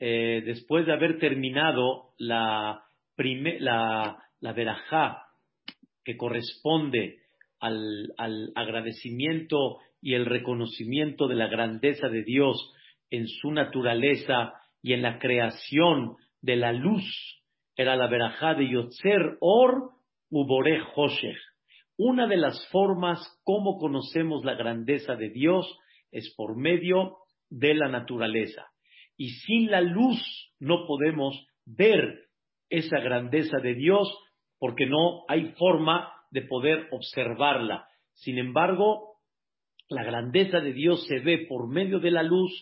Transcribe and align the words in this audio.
Eh, 0.00 0.42
después 0.46 0.86
de 0.86 0.92
haber 0.92 1.18
terminado 1.18 2.10
la, 2.18 2.84
la 3.16 4.52
verajá 4.52 5.24
que 6.04 6.16
corresponde 6.16 7.18
al, 7.58 8.14
al 8.16 8.52
agradecimiento 8.54 9.78
y 10.00 10.14
el 10.14 10.24
reconocimiento 10.24 11.26
de 11.26 11.34
la 11.34 11.48
grandeza 11.48 12.08
de 12.08 12.22
Dios 12.22 12.72
en 13.10 13.26
su 13.26 13.50
naturaleza 13.50 14.52
y 14.82 14.92
en 14.92 15.02
la 15.02 15.18
creación 15.18 16.14
de 16.40 16.54
la 16.54 16.72
luz, 16.72 17.42
era 17.74 17.96
la 17.96 18.06
verajá 18.06 18.54
de 18.54 18.70
Yotzer 18.70 19.36
Or 19.40 19.90
Ubore 20.30 20.80
Hoshech. 20.94 21.36
Una 21.96 22.28
de 22.28 22.36
las 22.36 22.68
formas 22.70 23.18
como 23.42 23.78
conocemos 23.78 24.44
la 24.44 24.54
grandeza 24.54 25.16
de 25.16 25.30
Dios 25.30 25.66
es 26.12 26.32
por 26.36 26.56
medio 26.56 27.16
de 27.50 27.74
la 27.74 27.88
naturaleza. 27.88 28.66
Y 29.16 29.30
sin 29.30 29.70
la 29.70 29.80
luz 29.80 30.18
no 30.58 30.86
podemos 30.86 31.46
ver 31.64 32.26
esa 32.70 33.00
grandeza 33.00 33.58
de 33.62 33.74
Dios 33.74 34.08
porque 34.58 34.86
no 34.86 35.24
hay 35.28 35.52
forma 35.58 36.12
de 36.30 36.42
poder 36.42 36.88
observarla. 36.90 37.86
Sin 38.14 38.38
embargo, 38.38 39.16
la 39.88 40.04
grandeza 40.04 40.60
de 40.60 40.72
Dios 40.72 41.06
se 41.06 41.20
ve 41.20 41.46
por 41.48 41.68
medio 41.68 42.00
de 42.00 42.10
la 42.10 42.22
luz. 42.22 42.52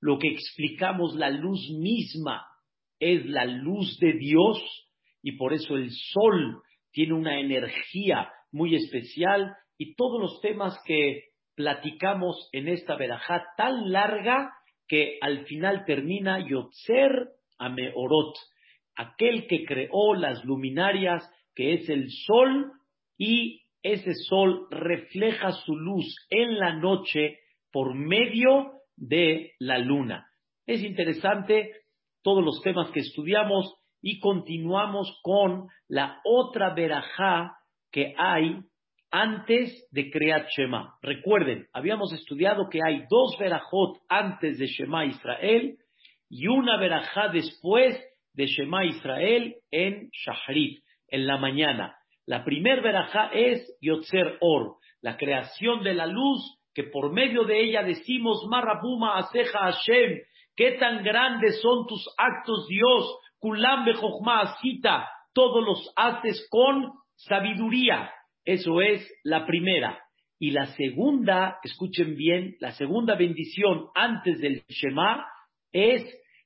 Lo 0.00 0.18
que 0.18 0.28
explicamos, 0.28 1.16
la 1.16 1.30
luz 1.30 1.60
misma 1.78 2.46
es 3.00 3.26
la 3.26 3.44
luz 3.44 3.98
de 3.98 4.12
Dios 4.12 4.58
y 5.22 5.32
por 5.32 5.52
eso 5.52 5.76
el 5.76 5.90
sol 5.90 6.62
tiene 6.92 7.14
una 7.14 7.40
energía 7.40 8.30
muy 8.52 8.74
especial 8.74 9.54
y 9.76 9.94
todos 9.94 10.20
los 10.20 10.40
temas 10.40 10.78
que 10.84 11.24
platicamos 11.58 12.48
en 12.52 12.68
esta 12.68 12.94
verajá 12.94 13.44
tan 13.56 13.90
larga 13.90 14.52
que 14.86 15.18
al 15.20 15.44
final 15.46 15.84
termina 15.84 16.38
Yotzer 16.48 17.30
Ameorot, 17.58 18.36
aquel 18.94 19.48
que 19.48 19.64
creó 19.64 20.14
las 20.14 20.44
luminarias, 20.44 21.28
que 21.56 21.74
es 21.74 21.88
el 21.88 22.06
sol, 22.26 22.70
y 23.18 23.62
ese 23.82 24.14
sol 24.14 24.68
refleja 24.70 25.50
su 25.50 25.74
luz 25.74 26.06
en 26.30 26.60
la 26.60 26.74
noche 26.74 27.40
por 27.72 27.92
medio 27.92 28.74
de 28.94 29.54
la 29.58 29.78
luna. 29.78 30.28
Es 30.64 30.84
interesante 30.84 31.72
todos 32.22 32.44
los 32.44 32.62
temas 32.62 32.92
que 32.92 33.00
estudiamos 33.00 33.74
y 34.00 34.20
continuamos 34.20 35.12
con 35.24 35.66
la 35.88 36.20
otra 36.24 36.72
verajá 36.72 37.56
que 37.90 38.14
hay 38.16 38.60
antes 39.10 39.88
de 39.90 40.10
crear 40.10 40.46
Shema. 40.56 40.96
Recuerden, 41.02 41.66
habíamos 41.72 42.12
estudiado 42.12 42.68
que 42.68 42.80
hay 42.84 43.04
dos 43.10 43.36
verajot 43.38 43.98
antes 44.08 44.58
de 44.58 44.66
Shema 44.66 45.06
Israel 45.06 45.78
y 46.28 46.46
una 46.46 46.78
verajá 46.78 47.28
después 47.28 47.98
de 48.34 48.46
Shema 48.46 48.84
Israel 48.84 49.56
en 49.70 50.10
Shahrit, 50.12 50.82
en 51.08 51.26
la 51.26 51.38
mañana. 51.38 51.96
La 52.26 52.44
primer 52.44 52.82
verajá 52.82 53.30
es 53.32 53.76
Yotzer 53.80 54.36
Or, 54.40 54.76
la 55.00 55.16
creación 55.16 55.82
de 55.82 55.94
la 55.94 56.06
luz, 56.06 56.58
que 56.74 56.84
por 56.84 57.12
medio 57.12 57.44
de 57.44 57.60
ella 57.60 57.82
decimos, 57.82 58.46
Marabuma 58.48 59.16
Aseja 59.16 59.58
Hashem, 59.72 60.18
qué 60.54 60.72
tan 60.72 61.02
grandes 61.02 61.60
son 61.62 61.86
tus 61.86 62.06
actos, 62.18 62.66
Dios, 62.68 63.18
Kulam 63.38 63.84
Bejochma 63.84 64.40
Asita, 64.40 65.08
todos 65.32 65.64
los 65.64 65.92
haces 65.96 66.46
con 66.50 66.92
sabiduría. 67.16 68.10
Eso 68.48 68.80
es 68.80 69.06
la 69.24 69.44
primera. 69.44 70.02
Y 70.38 70.52
la 70.52 70.68
segunda, 70.68 71.58
escuchen 71.62 72.16
bien, 72.16 72.56
la 72.60 72.72
segunda 72.72 73.14
bendición 73.14 73.88
antes 73.94 74.40
del 74.40 74.64
Shema 74.68 75.26
es 75.70 76.02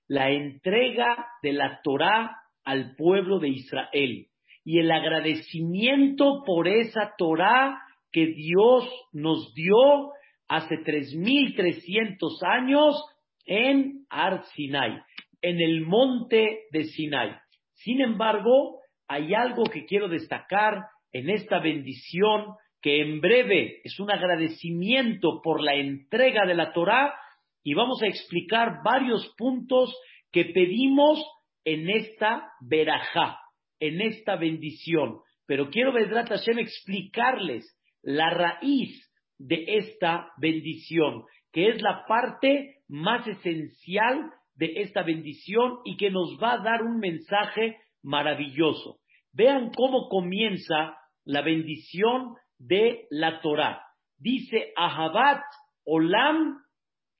la 0.08 0.28
entrega 0.32 1.28
de 1.44 1.52
la 1.52 1.80
Torah 1.84 2.36
al 2.64 2.96
pueblo 2.96 3.38
de 3.38 3.50
Israel 3.50 4.26
y 4.64 4.80
el 4.80 4.90
agradecimiento 4.90 6.42
por 6.44 6.66
esa 6.66 7.14
Torah 7.16 7.80
que 8.10 8.26
Dios 8.26 8.90
nos 9.12 9.54
dio 9.54 10.10
hace 10.48 10.74
3.300 10.78 12.18
años 12.42 13.00
en 13.46 14.06
Ar 14.10 14.42
Sinai, 14.56 15.00
en 15.40 15.60
el 15.60 15.82
monte 15.82 16.62
de 16.72 16.82
Sinai. 16.82 17.36
Sin 17.74 18.00
embargo, 18.00 18.80
hay 19.06 19.34
algo 19.34 19.62
que 19.62 19.84
quiero 19.84 20.08
destacar 20.08 20.82
en 21.12 21.30
esta 21.30 21.60
bendición 21.60 22.54
que 22.80 23.00
en 23.00 23.20
breve 23.20 23.80
es 23.84 23.98
un 24.00 24.10
agradecimiento 24.10 25.40
por 25.42 25.62
la 25.62 25.74
entrega 25.74 26.44
de 26.46 26.54
la 26.54 26.72
Torá 26.72 27.14
y 27.62 27.74
vamos 27.74 28.02
a 28.02 28.08
explicar 28.08 28.82
varios 28.84 29.32
puntos 29.36 29.94
que 30.32 30.46
pedimos 30.46 31.24
en 31.64 31.88
esta 31.88 32.50
verajá, 32.60 33.38
en 33.78 34.00
esta 34.00 34.36
bendición. 34.36 35.20
Pero 35.46 35.70
quiero, 35.70 35.92
Vedrat 35.92 36.28
Hashem, 36.28 36.58
explicarles 36.58 37.64
la 38.02 38.30
raíz 38.30 39.08
de 39.38 39.64
esta 39.66 40.32
bendición, 40.38 41.24
que 41.52 41.68
es 41.68 41.82
la 41.82 42.04
parte 42.08 42.82
más 42.88 43.26
esencial 43.28 44.30
de 44.54 44.72
esta 44.76 45.02
bendición 45.02 45.78
y 45.84 45.96
que 45.96 46.10
nos 46.10 46.38
va 46.42 46.54
a 46.54 46.62
dar 46.62 46.82
un 46.82 46.98
mensaje 46.98 47.76
maravilloso. 48.02 48.98
Vean 49.32 49.70
cómo 49.74 50.08
comienza 50.08 50.96
la 51.24 51.42
bendición 51.42 52.34
de 52.58 53.06
la 53.10 53.40
Torah. 53.40 53.82
Dice 54.18 54.72
Ahabat 54.76 55.42
Olam 55.84 56.58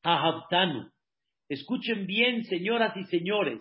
Ahabtanu. 0.03 0.91
Escuchen 1.49 2.07
bien, 2.07 2.45
señoras 2.45 2.97
y 2.97 3.05
señores, 3.05 3.61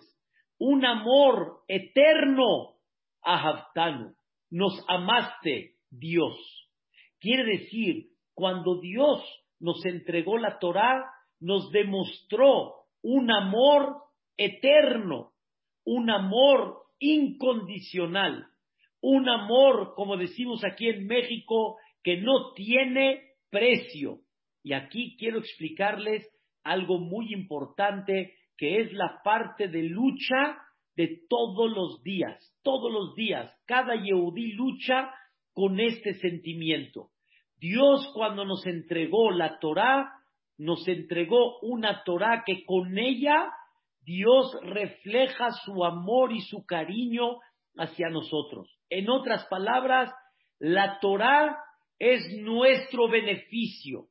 un 0.58 0.84
amor 0.84 1.62
eterno 1.68 2.76
Ahabtanu. 3.22 4.14
Nos 4.50 4.84
amaste, 4.88 5.76
Dios. 5.90 6.36
Quiere 7.20 7.58
decir, 7.58 8.08
cuando 8.34 8.80
Dios 8.80 9.22
nos 9.60 9.84
entregó 9.84 10.38
la 10.38 10.58
Torah, 10.58 11.04
nos 11.40 11.70
demostró 11.70 12.74
un 13.02 13.30
amor 13.30 13.96
eterno, 14.36 15.32
un 15.84 16.10
amor 16.10 16.82
incondicional 16.98 18.51
un 19.02 19.28
amor, 19.28 19.94
como 19.94 20.16
decimos 20.16 20.64
aquí 20.64 20.88
en 20.88 21.06
México, 21.06 21.76
que 22.02 22.16
no 22.18 22.52
tiene 22.54 23.22
precio. 23.50 24.20
Y 24.62 24.72
aquí 24.72 25.16
quiero 25.18 25.38
explicarles 25.38 26.26
algo 26.62 26.98
muy 26.98 27.32
importante, 27.32 28.34
que 28.56 28.80
es 28.80 28.92
la 28.92 29.20
parte 29.24 29.68
de 29.68 29.82
lucha 29.82 30.56
de 30.96 31.20
todos 31.28 31.70
los 31.70 32.02
días. 32.02 32.38
Todos 32.62 32.92
los 32.92 33.14
días, 33.16 33.52
cada 33.66 33.96
Yehudí 33.96 34.52
lucha 34.52 35.12
con 35.52 35.80
este 35.80 36.14
sentimiento. 36.14 37.10
Dios 37.56 38.08
cuando 38.14 38.44
nos 38.44 38.64
entregó 38.66 39.30
la 39.32 39.58
Torá, 39.58 40.12
nos 40.58 40.86
entregó 40.86 41.58
una 41.60 42.04
Torá 42.04 42.44
que 42.46 42.64
con 42.64 42.98
ella 42.98 43.50
Dios 44.00 44.56
refleja 44.62 45.50
su 45.64 45.84
amor 45.84 46.32
y 46.32 46.40
su 46.40 46.64
cariño 46.66 47.38
hacia 47.76 48.08
nosotros. 48.10 48.68
En 48.94 49.08
otras 49.08 49.46
palabras, 49.46 50.12
la 50.58 51.00
Torah 51.00 51.58
es 51.98 52.28
nuestro 52.42 53.08
beneficio. 53.08 54.08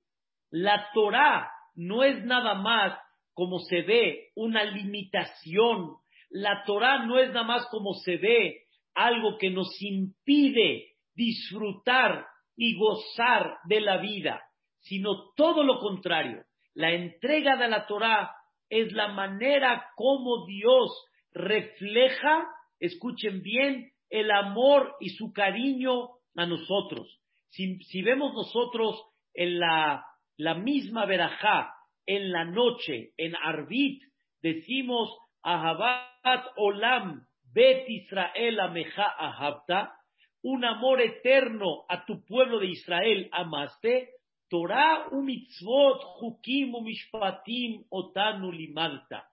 La 0.50 0.90
Torah 0.96 1.52
no 1.76 2.04
es 2.04 2.26
nada 2.26 2.56
más 2.56 2.98
como 3.36 3.60
se 3.60 3.84
ve 3.84 4.32
una 4.36 4.64
limitación. 4.64 5.98
La 6.32 6.64
Torah 6.66 7.06
no 7.06 7.20
es 7.20 7.28
nada 7.28 7.44
más 7.44 7.68
como 7.68 7.94
se 7.94 8.18
ve 8.18 8.64
algo 8.96 9.38
que 9.38 9.52
nos 9.52 9.70
impide 9.84 10.96
disfrutar 11.14 12.26
y 12.56 12.76
gozar 12.76 13.58
de 13.66 13.82
la 13.82 13.98
vida, 13.98 14.42
sino 14.80 15.32
todo 15.36 15.64
lo 15.64 15.78
contrario. 15.78 16.44
La 16.74 16.92
entrega 16.92 17.56
de 17.56 17.68
la 17.68 17.86
Torah 17.86 18.32
es 18.68 18.92
la 18.94 19.10
manera 19.10 19.86
como 19.96 20.48
Dios 20.48 20.90
refleja, 21.34 22.48
escuchen 22.80 23.44
bien, 23.44 23.92
el 24.12 24.30
amor 24.30 24.96
y 25.00 25.10
su 25.10 25.34
cariño 25.34 26.10
a 26.36 26.46
nosotros. 26.46 27.20
Si, 27.50 28.02
vemos 28.02 28.34
nosotros 28.34 29.04
en 29.34 29.60
la, 29.60 30.06
la 30.38 30.54
misma 30.54 31.06
verajá, 31.06 31.74
en 32.06 32.32
la 32.32 32.46
noche, 32.46 33.14
en 33.18 33.36
Arbit, 33.36 34.04
decimos 34.42 35.10
Ahabat 35.44 36.46
Olam 36.58 37.26
Bet 37.54 37.90
Israel 37.90 38.60
Ameja 38.60 39.14
Ahabta, 39.18 39.94
un 40.44 40.64
amor 40.66 41.02
eterno 41.02 41.84
a 41.90 42.06
tu 42.06 42.24
pueblo 42.26 42.60
de 42.60 42.68
Israel 42.68 43.30
amaste, 43.32 44.10
Torah 44.50 45.08
umitzvot 45.12 46.02
hukim 46.20 46.74
umishpatim 46.76 47.86
otanu 47.90 48.52
limalta. 48.52 49.24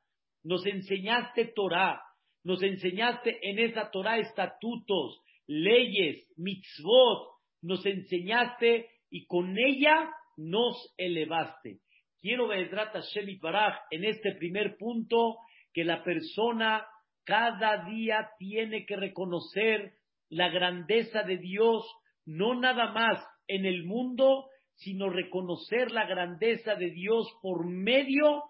Nos 0.45 0.67
enseñaste 0.67 1.53
Torah, 1.55 2.01
nos 2.49 2.63
enseñaste 2.63 3.39
en 3.43 3.59
esa 3.59 3.91
Torah 3.91 4.17
estatutos, 4.17 5.21
leyes, 5.47 6.27
mitzvot, 6.39 7.29
nos 7.61 7.85
enseñaste 7.85 8.89
y 9.11 9.27
con 9.27 9.55
ella 9.59 10.11
nos 10.39 10.95
elevaste. 10.97 11.81
quiero 12.23 12.49
ver 12.49 12.71
Hashem 12.71 13.39
Baraj 13.39 13.77
en 13.91 14.05
este 14.05 14.33
primer 14.37 14.79
punto 14.79 15.37
que 15.75 15.85
la 15.85 16.03
persona 16.03 16.87
cada 17.25 17.85
día 17.85 18.31
tiene 18.39 18.87
que 18.87 18.97
reconocer 18.97 19.93
la 20.31 20.49
grandeza 20.49 21.25
de 21.25 21.37
Dios, 21.37 21.85
no 22.25 22.55
nada 22.55 22.93
más 22.93 23.23
en 23.47 23.67
el 23.67 23.85
mundo, 23.85 24.47
sino 24.75 25.11
reconocer 25.11 25.91
la 25.91 26.07
grandeza 26.07 26.77
de 26.77 26.93
Dios 26.93 27.29
por 27.43 27.67
medio 27.67 28.45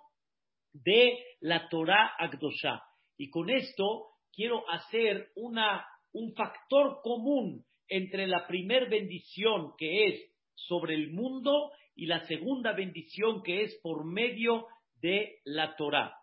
de 0.73 1.19
la 1.41 1.69
Torah 1.69 2.13
Agdosha. 2.17 2.81
Y 3.19 3.31
con 3.31 3.51
esto 3.51 4.07
quiero 4.33 4.63
hacer 4.71 5.31
una, 5.35 5.85
un 6.13 6.33
factor 6.35 7.01
común 7.03 7.65
entre 7.89 8.27
la 8.27 8.47
primer 8.47 8.89
bendición 8.89 9.73
que 9.77 10.07
es 10.07 10.33
sobre 10.55 10.95
el 10.95 11.11
mundo 11.11 11.73
y 11.97 12.07
la 12.07 12.25
segunda 12.27 12.73
bendición 12.73 13.43
que 13.43 13.65
es 13.65 13.79
por 13.83 14.05
medio 14.05 14.67
de 15.01 15.41
la 15.45 15.75
Torah. 15.77 16.15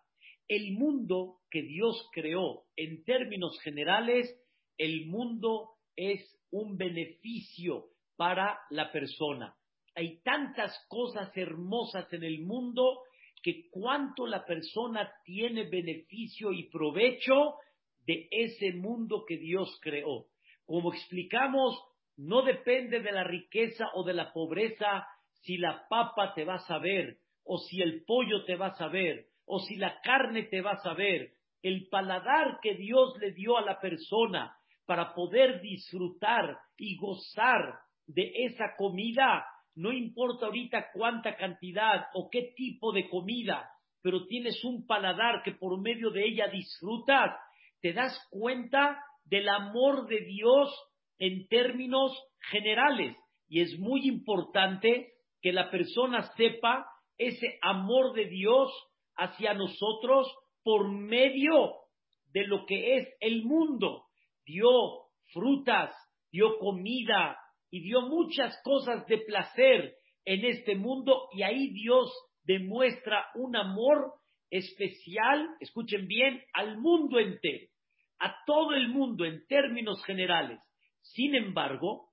El 0.47 0.73
mundo 0.73 1.39
que 1.51 1.63
Dios 1.63 2.09
creó 2.13 2.63
en 2.77 3.03
términos 3.03 3.59
generales, 3.61 4.33
el 4.77 5.07
mundo 5.07 5.71
es 5.95 6.21
un 6.51 6.77
beneficio 6.77 7.87
para 8.15 8.59
la 8.69 8.91
persona. 8.91 9.55
Hay 9.95 10.21
tantas 10.21 10.73
cosas 10.87 11.35
hermosas 11.35 12.11
en 12.13 12.23
el 12.23 12.41
mundo 12.41 13.01
que 13.45 13.69
cuánto 13.69 14.25
la 14.25 14.43
persona 14.43 15.07
tiene 15.23 15.69
beneficio 15.69 16.51
y 16.51 16.67
provecho 16.67 17.53
de 18.07 18.27
ese 18.31 18.73
mundo 18.73 19.23
que 19.23 19.37
Dios 19.37 19.69
creó. 19.83 20.25
Como 20.65 20.91
explicamos, 20.91 21.79
no 22.17 22.41
depende 22.41 23.01
de 23.01 23.11
la 23.11 23.23
riqueza 23.23 23.85
o 23.93 24.03
de 24.03 24.15
la 24.15 24.33
pobreza 24.33 25.05
si 25.43 25.57
la 25.57 25.85
papa 25.87 26.33
te 26.33 26.43
va 26.43 26.55
a 26.55 26.65
saber, 26.65 27.19
o 27.43 27.59
si 27.59 27.83
el 27.83 28.03
pollo 28.05 28.45
te 28.45 28.55
va 28.55 28.69
a 28.69 28.77
saber, 28.77 29.27
o 29.45 29.59
si 29.59 29.75
la 29.75 30.01
carne 30.01 30.45
te 30.45 30.61
va 30.61 30.71
a 30.71 30.81
saber. 30.81 31.33
El 31.61 31.87
paladar 31.87 32.57
que 32.63 32.73
Dios 32.73 33.15
le 33.19 33.31
dio 33.33 33.59
a 33.59 33.61
la 33.61 33.79
persona 33.79 34.57
para 34.87 35.13
poder 35.13 35.61
disfrutar 35.61 36.57
y 36.77 36.97
gozar 36.97 37.77
de 38.07 38.31
esa 38.45 38.75
comida, 38.75 39.45
no 39.75 39.91
importa 39.91 40.45
ahorita 40.45 40.91
cuánta 40.93 41.35
cantidad 41.35 42.07
o 42.13 42.29
qué 42.29 42.53
tipo 42.55 42.91
de 42.93 43.09
comida, 43.09 43.69
pero 44.01 44.25
tienes 44.25 44.63
un 44.63 44.85
paladar 44.87 45.43
que 45.43 45.51
por 45.51 45.79
medio 45.81 46.11
de 46.11 46.25
ella 46.25 46.47
disfrutas, 46.47 47.31
te 47.81 47.93
das 47.93 48.17
cuenta 48.29 48.97
del 49.25 49.49
amor 49.49 50.07
de 50.07 50.21
Dios 50.21 50.69
en 51.19 51.47
términos 51.47 52.11
generales. 52.51 53.17
Y 53.47 53.61
es 53.61 53.77
muy 53.79 54.07
importante 54.07 55.13
que 55.41 55.51
la 55.51 55.69
persona 55.69 56.23
sepa 56.35 56.87
ese 57.17 57.59
amor 57.61 58.13
de 58.13 58.25
Dios 58.25 58.71
hacia 59.15 59.53
nosotros 59.53 60.27
por 60.63 60.89
medio 60.89 61.73
de 62.31 62.47
lo 62.47 62.65
que 62.65 62.97
es 62.97 63.07
el 63.19 63.43
mundo. 63.43 64.05
Dio 64.45 64.69
frutas, 65.33 65.93
dio 66.31 66.57
comida 66.59 67.37
y 67.75 67.81
dio 67.81 68.03
muchas 68.03 68.57
cosas 68.63 69.05
de 69.07 69.17
placer 69.17 69.97
en 70.23 70.45
este 70.45 70.75
mundo 70.77 71.27
y 71.33 71.43
ahí 71.43 71.73
Dios 71.73 72.09
demuestra 72.43 73.25
un 73.35 73.53
amor 73.57 74.13
especial, 74.49 75.45
escuchen 75.59 76.07
bien, 76.07 76.41
al 76.53 76.77
mundo 76.77 77.19
entero, 77.19 77.67
a 78.19 78.33
todo 78.45 78.75
el 78.75 78.87
mundo 78.87 79.25
en 79.25 79.45
términos 79.47 80.01
generales. 80.05 80.57
Sin 81.01 81.35
embargo, 81.35 82.11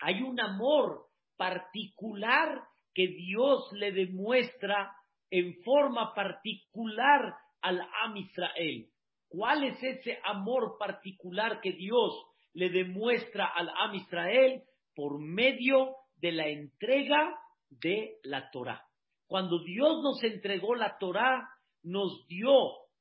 hay 0.00 0.22
un 0.22 0.40
amor 0.40 1.08
particular 1.36 2.58
que 2.94 3.08
Dios 3.08 3.70
le 3.72 3.92
demuestra 3.92 4.96
en 5.28 5.62
forma 5.62 6.14
particular 6.14 7.34
al 7.60 7.82
Am 8.02 8.16
Israel. 8.16 8.88
¿Cuál 9.28 9.64
es 9.64 9.82
ese 9.82 10.18
amor 10.24 10.78
particular 10.78 11.60
que 11.60 11.72
Dios 11.72 12.14
le 12.54 12.70
demuestra 12.70 13.44
al 13.44 13.68
Am 13.68 13.94
Israel? 13.94 14.62
Por 14.96 15.20
medio 15.20 15.94
de 16.16 16.32
la 16.32 16.48
entrega 16.48 17.38
de 17.70 18.16
la 18.24 18.50
Torah. 18.50 18.82
Cuando 19.28 19.62
Dios 19.62 20.02
nos 20.02 20.24
entregó 20.24 20.74
la 20.74 20.98
Torah, 20.98 21.48
nos 21.84 22.26
dio 22.26 22.50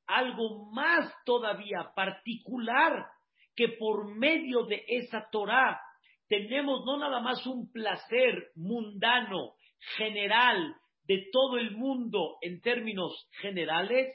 algo 0.05 0.71
más 0.71 1.11
todavía 1.25 1.91
particular 1.95 3.07
que 3.55 3.69
por 3.69 4.13
medio 4.15 4.65
de 4.65 4.83
esa 4.87 5.27
Torah 5.31 5.79
tenemos 6.27 6.85
no 6.85 6.97
nada 6.97 7.19
más 7.19 7.45
un 7.47 7.71
placer 7.71 8.51
mundano, 8.55 9.53
general, 9.97 10.75
de 11.03 11.29
todo 11.31 11.57
el 11.57 11.71
mundo 11.71 12.37
en 12.41 12.61
términos 12.61 13.29
generales, 13.41 14.07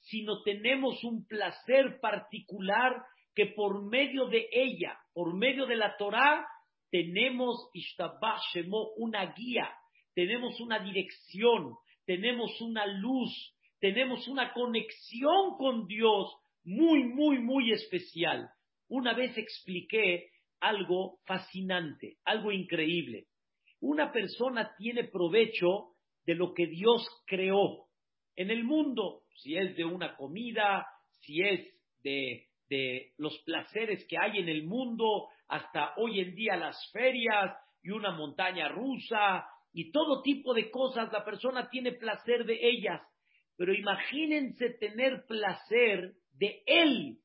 sino 0.00 0.42
tenemos 0.42 1.02
un 1.04 1.24
placer 1.26 2.00
particular 2.00 3.04
que 3.34 3.46
por 3.46 3.88
medio 3.88 4.26
de 4.26 4.48
ella, 4.50 4.98
por 5.14 5.34
medio 5.36 5.66
de 5.66 5.76
la 5.76 5.96
Torah, 5.96 6.44
tenemos 6.92 7.70
una 8.98 9.32
guía, 9.32 9.72
tenemos 10.14 10.60
una 10.60 10.78
dirección, 10.78 11.74
tenemos 12.04 12.60
una 12.60 12.86
luz, 12.86 13.32
tenemos 13.80 14.28
una 14.28 14.52
conexión 14.52 15.56
con 15.56 15.86
Dios 15.86 16.36
muy, 16.64 17.04
muy, 17.04 17.38
muy 17.38 17.72
especial. 17.72 18.50
Una 18.88 19.14
vez 19.14 19.36
expliqué 19.38 20.28
algo 20.60 21.18
fascinante, 21.24 22.18
algo 22.26 22.52
increíble. 22.52 23.26
Una 23.80 24.12
persona 24.12 24.74
tiene 24.76 25.04
provecho 25.04 25.94
de 26.26 26.34
lo 26.34 26.52
que 26.52 26.66
Dios 26.66 27.08
creó 27.26 27.86
en 28.36 28.50
el 28.50 28.64
mundo, 28.64 29.22
si 29.38 29.56
es 29.56 29.74
de 29.76 29.86
una 29.86 30.14
comida, 30.14 30.86
si 31.22 31.40
es 31.40 31.74
de, 32.04 32.48
de 32.72 33.12
los 33.18 33.38
placeres 33.40 34.06
que 34.06 34.16
hay 34.16 34.38
en 34.38 34.48
el 34.48 34.64
mundo, 34.64 35.28
hasta 35.46 35.92
hoy 35.98 36.20
en 36.20 36.34
día 36.34 36.56
las 36.56 36.90
ferias 36.90 37.54
y 37.82 37.90
una 37.90 38.12
montaña 38.12 38.68
rusa 38.68 39.46
y 39.74 39.92
todo 39.92 40.22
tipo 40.22 40.54
de 40.54 40.70
cosas, 40.70 41.12
la 41.12 41.22
persona 41.22 41.68
tiene 41.68 41.92
placer 41.92 42.46
de 42.46 42.58
ellas. 42.62 43.02
Pero 43.58 43.74
imagínense 43.74 44.70
tener 44.80 45.26
placer 45.26 46.14
de 46.32 46.62
Él, 46.64 47.18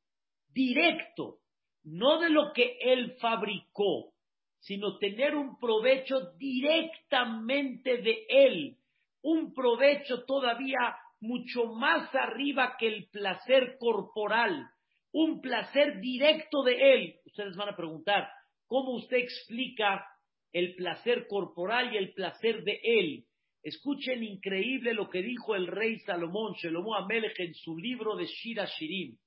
directo, 0.50 1.38
no 1.86 2.20
de 2.20 2.30
lo 2.30 2.52
que 2.52 2.78
Él 2.82 3.16
fabricó, 3.22 4.12
sino 4.60 4.98
tener 4.98 5.34
un 5.34 5.58
provecho 5.60 6.34
directamente 6.38 8.02
de 8.02 8.26
Él, 8.28 8.76
un 9.22 9.54
provecho 9.54 10.26
todavía 10.26 10.98
mucho 11.22 11.68
más 11.68 12.14
arriba 12.14 12.76
que 12.78 12.88
el 12.88 13.08
placer 13.10 13.78
corporal, 13.80 14.70
un 15.18 15.42
placer 15.42 16.00
directo 16.00 16.62
de 16.62 16.94
Él. 16.94 17.16
Ustedes 17.26 17.56
van 17.56 17.70
a 17.70 17.76
preguntar, 17.76 18.30
¿cómo 18.68 18.92
usted 18.92 19.18
explica 19.18 20.06
el 20.54 20.76
placer 20.76 21.26
corporal 21.28 21.92
y 21.92 21.98
el 21.98 22.14
placer 22.14 22.64
de 22.64 22.80
Él? 22.84 23.26
Escuchen 23.64 24.24
increíble 24.24 24.94
lo 24.94 25.10
que 25.10 25.24
dijo 25.24 25.56
el 25.56 25.66
rey 25.66 25.98
Salomón, 26.02 26.54
Shelomo 26.54 26.94
Amelech, 26.96 27.40
en 27.40 27.56
su 27.56 27.76
libro 27.78 28.16
de 28.16 28.28
Shira 28.28 28.66
Shirim. 28.66 29.18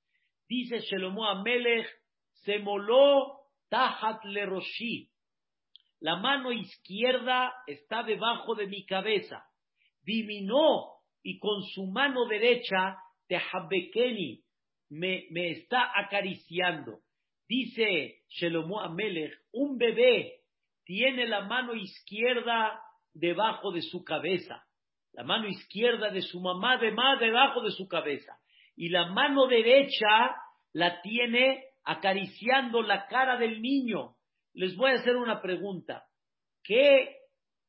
Dice 0.47 0.79
Shelomo 0.79 1.27
Amelech, 1.27 1.87
se 2.45 2.59
moló 2.59 3.41
Tahat 3.69 4.23
le 4.23 4.45
Roshi. 4.45 5.09
La 5.99 6.15
mano 6.15 6.53
izquierda 6.53 7.53
está 7.67 8.03
debajo 8.03 8.55
de 8.55 8.67
mi 8.67 8.85
cabeza. 8.85 9.43
Diminó 10.03 11.01
y 11.21 11.37
con 11.37 11.63
su 11.63 11.85
mano 11.87 12.25
derecha, 12.27 12.95
Tehabekeni, 13.27 14.41
me, 14.91 15.51
está 15.51 15.89
acariciando. 15.95 16.99
Dice 17.47 18.23
Shelomo 18.29 18.81
Amelech, 18.81 19.33
un 19.53 19.77
bebé 19.77 20.41
tiene 20.83 21.27
la 21.27 21.41
mano 21.45 21.73
izquierda 21.73 22.81
debajo 23.13 23.71
de 23.71 23.81
su 23.81 24.03
cabeza. 24.03 24.63
La 25.13 25.23
mano 25.23 25.47
izquierda 25.47 26.11
de 26.11 26.21
su 26.21 26.39
mamá 26.39 26.77
debajo 26.77 27.61
de 27.61 27.71
su 27.71 27.87
cabeza. 27.87 28.37
Y 28.75 28.89
la 28.89 29.07
mano 29.07 29.47
derecha 29.47 30.35
la 30.73 31.01
tiene 31.01 31.65
acariciando 31.83 32.81
la 32.81 33.07
cara 33.07 33.37
del 33.37 33.61
niño. 33.61 34.15
Les 34.53 34.75
voy 34.75 34.91
a 34.91 34.95
hacer 34.95 35.15
una 35.15 35.41
pregunta. 35.41 36.05
¿Qué 36.63 37.15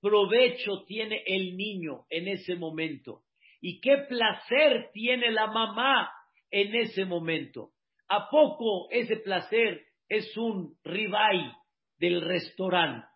provecho 0.01 0.85
tiene 0.87 1.23
el 1.27 1.57
niño 1.57 2.05
en 2.11 2.29
ese 2.29 2.57
momento? 2.57 3.23
¿Y 3.61 3.81
qué 3.81 3.99
placer 4.09 4.91
tiene 4.93 5.31
la 5.31 5.47
mamá 5.47 6.11
en 6.53 6.75
ese 6.77 7.05
momento? 7.05 7.71
¿A 8.09 8.31
poco 8.31 8.89
ese 8.91 9.17
placer 9.17 9.83
es 10.09 10.37
un 10.37 10.77
ribay 10.85 11.51
del 11.99 12.21
restaurante? 12.21 13.07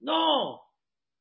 No, 0.00 0.60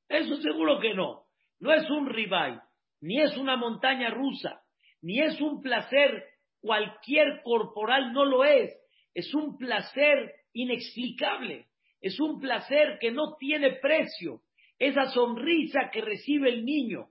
eso 0.10 0.38
seguro 0.38 0.80
que 0.80 0.96
no. 0.96 1.26
No 1.60 1.72
es 1.72 1.88
un 1.90 2.10
ribay, 2.10 2.58
ni 3.02 3.22
es 3.22 3.38
una 3.38 3.56
montaña 3.56 4.10
rusa, 4.10 4.62
ni 5.02 5.22
es 5.22 5.40
un 5.40 5.62
placer 5.62 6.26
cualquier 6.60 7.44
corporal, 7.44 8.12
no 8.12 8.26
lo 8.26 8.44
es 8.44 8.74
es 9.16 9.34
un 9.34 9.58
placer 9.58 10.34
inexplicable, 10.54 11.68
es 12.02 12.20
un 12.20 12.40
placer 12.40 13.00
que 13.00 13.12
no 13.12 13.36
tiene 13.40 13.72
precio, 13.82 14.42
esa 14.78 15.06
sonrisa 15.12 15.90
que 15.92 16.02
recibe 16.02 16.50
el 16.50 16.66
niño. 16.66 17.08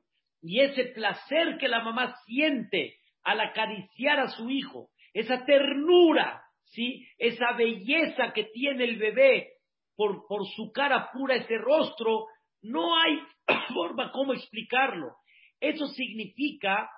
y 0.46 0.60
ese 0.60 0.84
placer 0.84 1.56
que 1.58 1.68
la 1.68 1.82
mamá 1.82 2.16
siente 2.26 2.98
al 3.24 3.40
acariciar 3.40 4.20
a 4.20 4.28
su 4.28 4.50
hijo, 4.50 4.90
esa 5.12 5.44
ternura, 5.44 6.44
¿sí? 6.66 7.06
esa 7.18 7.52
belleza 7.52 8.32
que 8.32 8.44
tiene 8.44 8.84
el 8.84 8.96
bebé 8.98 9.54
por, 9.96 10.26
por 10.26 10.46
su 10.54 10.72
cara 10.72 11.10
pura, 11.12 11.36
ese 11.36 11.56
rostro, 11.58 12.26
no 12.62 12.96
hay 12.96 13.18
forma 13.74 14.10
cómo 14.12 14.32
explicarlo. 14.32 15.16
Eso 15.60 15.86
significa, 15.88 16.90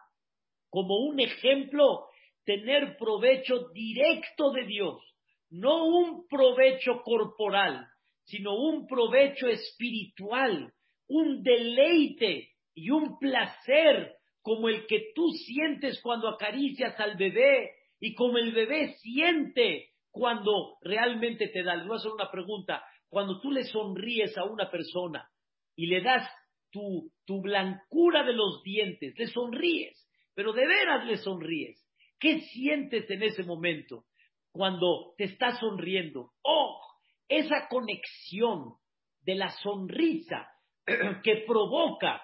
como 0.71 0.97
un 0.97 1.21
ejemplo, 1.21 2.06
tener 2.45 2.97
provecho 2.97 3.68
directo 3.73 4.50
de 4.52 4.64
Dios, 4.64 5.02
no 5.50 5.85
un 5.85 6.26
provecho 6.26 7.02
corporal, 7.02 7.87
sino 8.25 8.54
un 8.56 8.87
provecho 8.87 9.47
espiritual, 9.49 10.73
un 11.09 11.42
deleite 11.42 12.50
y 12.75 12.90
un 12.90 13.18
placer 13.18 14.15
como 14.47 14.69
el 14.69 14.87
que 14.87 15.11
tú 15.12 15.33
sientes 15.33 16.00
cuando 16.00 16.29
acaricias 16.29 17.00
al 17.00 17.17
bebé 17.17 17.73
y 17.99 18.15
como 18.15 18.38
el 18.38 18.53
bebé 18.53 18.95
siente 18.99 19.88
cuando 20.12 20.76
realmente 20.83 21.49
te 21.49 21.65
da. 21.65 21.75
Le 21.75 21.85
voy 21.88 21.97
a 21.97 21.99
hacer 21.99 22.12
una 22.12 22.31
pregunta. 22.31 22.81
Cuando 23.09 23.41
tú 23.41 23.50
le 23.50 23.65
sonríes 23.65 24.38
a 24.38 24.45
una 24.45 24.71
persona 24.71 25.29
y 25.75 25.87
le 25.87 26.00
das 26.00 26.31
tu, 26.71 27.11
tu 27.25 27.43
blancura 27.43 28.23
de 28.23 28.35
los 28.35 28.62
dientes, 28.62 29.19
le 29.19 29.26
sonríes, 29.26 30.09
pero 30.33 30.53
de 30.53 30.65
veras 30.65 31.05
le 31.07 31.17
sonríes. 31.17 31.85
¿Qué 32.21 32.43
sientes 32.43 33.11
en 33.11 33.25
ese 33.25 33.43
momento 33.43 34.05
cuando 34.53 35.15
te 35.19 35.25
está 35.25 35.59
sonriendo? 35.59 36.31
Oh, 36.45 36.81
esa 37.29 37.67
conexión 37.69 38.75
de 39.23 39.35
la 39.35 39.50
sonrisa 39.50 40.49
que 41.25 41.43
provoca 41.49 42.23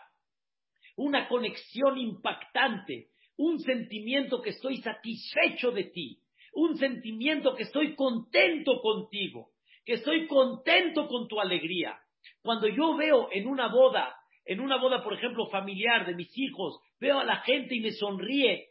una 0.96 1.28
conexión 1.28 1.98
impactante, 1.98 3.08
un 3.36 3.58
sentimiento 3.60 4.42
que 4.42 4.50
estoy 4.50 4.78
satisfecho 4.82 5.70
de 5.70 5.84
ti, 5.84 6.18
un 6.54 6.76
sentimiento 6.76 7.54
que 7.54 7.64
estoy 7.64 7.94
contento 7.94 8.80
contigo, 8.80 9.50
que 9.84 9.94
estoy 9.94 10.26
contento 10.26 11.08
con 11.08 11.28
tu 11.28 11.40
alegría. 11.40 11.98
Cuando 12.42 12.68
yo 12.68 12.96
veo 12.96 13.28
en 13.32 13.46
una 13.46 13.68
boda, 13.68 14.14
en 14.44 14.60
una 14.60 14.76
boda, 14.76 15.02
por 15.02 15.14
ejemplo, 15.14 15.48
familiar 15.48 16.06
de 16.06 16.14
mis 16.14 16.36
hijos, 16.36 16.78
veo 17.00 17.18
a 17.18 17.24
la 17.24 17.36
gente 17.36 17.74
y 17.74 17.80
me 17.80 17.92
sonríe, 17.92 18.52
eh, 18.52 18.68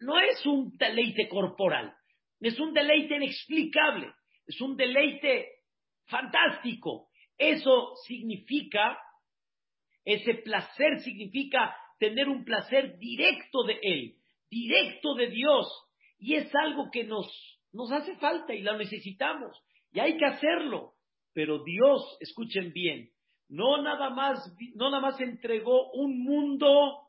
no 0.00 0.18
es 0.18 0.44
un 0.44 0.76
deleite 0.76 1.28
corporal, 1.28 1.94
es 2.40 2.58
un 2.58 2.72
deleite 2.72 3.16
inexplicable, 3.16 4.12
es 4.46 4.60
un 4.60 4.76
deleite 4.76 5.48
fantástico. 6.06 7.08
Eso 7.36 7.94
significa 8.06 8.98
ese 10.08 10.34
placer 10.36 11.00
significa 11.00 11.76
tener 11.98 12.30
un 12.30 12.42
placer 12.42 12.96
directo 12.98 13.62
de 13.64 13.78
Él, 13.82 14.14
directo 14.50 15.14
de 15.14 15.26
Dios. 15.28 15.66
Y 16.18 16.34
es 16.34 16.50
algo 16.54 16.90
que 16.90 17.04
nos, 17.04 17.26
nos 17.74 17.92
hace 17.92 18.16
falta 18.16 18.54
y 18.54 18.62
lo 18.62 18.78
necesitamos. 18.78 19.54
Y 19.92 20.00
hay 20.00 20.16
que 20.16 20.24
hacerlo. 20.24 20.94
Pero 21.34 21.62
Dios, 21.62 22.16
escuchen 22.20 22.72
bien, 22.72 23.10
no 23.50 23.82
nada 23.82 24.08
más, 24.08 24.38
no 24.74 24.90
nada 24.90 25.02
más 25.02 25.20
entregó 25.20 25.90
un 25.92 26.24
mundo 26.24 27.02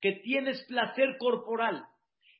que 0.00 0.12
tienes 0.12 0.64
placer 0.68 1.16
corporal. 1.18 1.82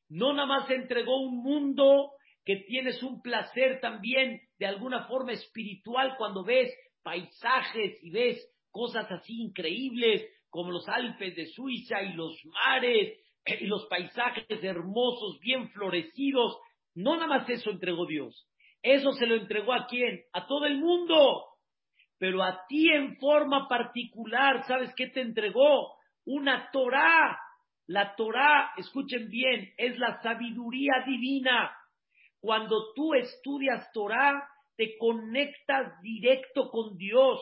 No 0.08 0.32
nada 0.32 0.46
más 0.46 0.70
entregó 0.70 1.20
un 1.20 1.42
mundo 1.42 2.12
que 2.44 2.58
tienes 2.68 3.02
un 3.02 3.20
placer 3.22 3.80
también 3.80 4.40
de 4.60 4.66
alguna 4.66 5.08
forma 5.08 5.32
espiritual 5.32 6.14
cuando 6.16 6.44
ves 6.44 6.72
paisajes 7.02 7.98
y 8.04 8.10
ves 8.10 8.55
cosas 8.76 9.10
así 9.10 9.40
increíbles 9.40 10.28
como 10.50 10.70
los 10.70 10.86
Alpes 10.86 11.34
de 11.34 11.46
Suiza 11.46 12.02
y 12.02 12.12
los 12.12 12.38
mares 12.44 13.18
eh, 13.46 13.58
y 13.60 13.66
los 13.66 13.86
paisajes 13.86 14.62
hermosos, 14.62 15.40
bien 15.40 15.70
florecidos. 15.70 16.58
No 16.94 17.14
nada 17.14 17.26
más 17.26 17.48
eso 17.48 17.70
entregó 17.70 18.06
Dios. 18.06 18.46
Eso 18.82 19.12
se 19.12 19.26
lo 19.26 19.36
entregó 19.36 19.72
a 19.72 19.86
quién? 19.86 20.20
A 20.34 20.46
todo 20.46 20.66
el 20.66 20.78
mundo. 20.78 21.44
Pero 22.18 22.42
a 22.42 22.66
ti 22.68 22.90
en 22.90 23.16
forma 23.16 23.66
particular, 23.66 24.64
¿sabes 24.66 24.94
qué 24.94 25.06
te 25.08 25.22
entregó? 25.22 25.94
Una 26.26 26.70
Torah. 26.70 27.38
La 27.86 28.14
Torah, 28.14 28.72
escuchen 28.76 29.30
bien, 29.30 29.72
es 29.78 29.98
la 29.98 30.20
sabiduría 30.20 31.04
divina. 31.06 31.74
Cuando 32.40 32.92
tú 32.94 33.14
estudias 33.14 33.90
Torah, 33.92 34.46
te 34.76 34.98
conectas 34.98 36.00
directo 36.02 36.68
con 36.70 36.96
Dios 36.98 37.40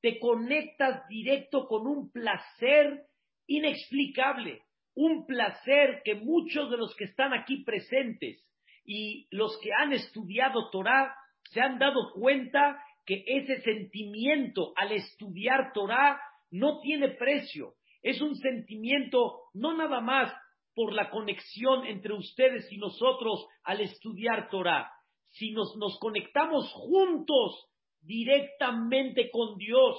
te 0.00 0.18
conectas 0.18 1.06
directo 1.08 1.66
con 1.66 1.86
un 1.86 2.10
placer 2.10 3.06
inexplicable, 3.46 4.62
un 4.94 5.26
placer 5.26 6.02
que 6.04 6.14
muchos 6.14 6.70
de 6.70 6.76
los 6.76 6.94
que 6.96 7.04
están 7.04 7.32
aquí 7.34 7.64
presentes 7.64 8.44
y 8.84 9.26
los 9.30 9.58
que 9.62 9.70
han 9.72 9.92
estudiado 9.92 10.70
Torah 10.70 11.14
se 11.50 11.60
han 11.60 11.78
dado 11.78 12.12
cuenta 12.12 12.82
que 13.04 13.24
ese 13.26 13.60
sentimiento 13.62 14.72
al 14.76 14.92
estudiar 14.92 15.72
Torah 15.72 16.20
no 16.50 16.80
tiene 16.80 17.08
precio. 17.10 17.74
Es 18.02 18.20
un 18.20 18.36
sentimiento 18.36 19.42
no 19.52 19.76
nada 19.76 20.00
más 20.00 20.32
por 20.74 20.92
la 20.92 21.10
conexión 21.10 21.86
entre 21.86 22.14
ustedes 22.14 22.70
y 22.72 22.78
nosotros 22.78 23.46
al 23.64 23.80
estudiar 23.80 24.48
Torah. 24.48 24.90
Si 25.28 25.52
nos, 25.52 25.76
nos 25.76 25.98
conectamos 25.98 26.70
juntos 26.72 27.69
directamente 28.02 29.30
con 29.30 29.56
Dios. 29.58 29.96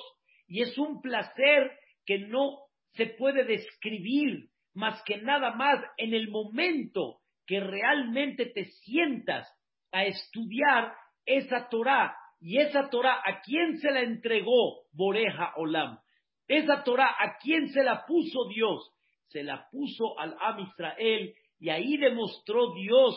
Y 0.48 0.62
es 0.62 0.78
un 0.78 1.02
placer 1.02 1.72
que 2.06 2.20
no 2.20 2.60
se 2.94 3.08
puede 3.08 3.44
describir 3.46 4.50
más 4.74 5.02
que 5.04 5.18
nada 5.18 5.52
más 5.56 5.84
en 5.98 6.14
el 6.14 6.30
momento 6.30 7.20
que 7.46 7.60
realmente 7.60 8.46
te 8.46 8.66
sientas 8.66 9.48
a 9.92 10.06
estudiar 10.06 10.94
esa 11.26 11.70
Torah 11.70 12.16
y 12.40 12.58
esa 12.58 12.90
Torah 12.90 13.22
a 13.26 13.42
quién 13.42 13.78
se 13.80 13.92
la 13.92 14.02
entregó 14.02 14.84
Boreja 14.94 15.54
Olam 15.58 16.00
esa 16.48 16.84
Torah 16.84 17.16
a 17.20 17.38
quién 17.38 17.70
se 17.70 17.84
la 17.84 18.06
puso 18.06 18.48
Dios 18.48 18.92
se 19.32 19.44
la 19.44 19.68
puso 19.72 20.20
al 20.20 20.36
Am 20.40 20.60
Israel. 20.60 21.34
Y 21.60 21.70
ahí 21.70 21.98
demostró 21.98 22.74
Dios 22.74 23.16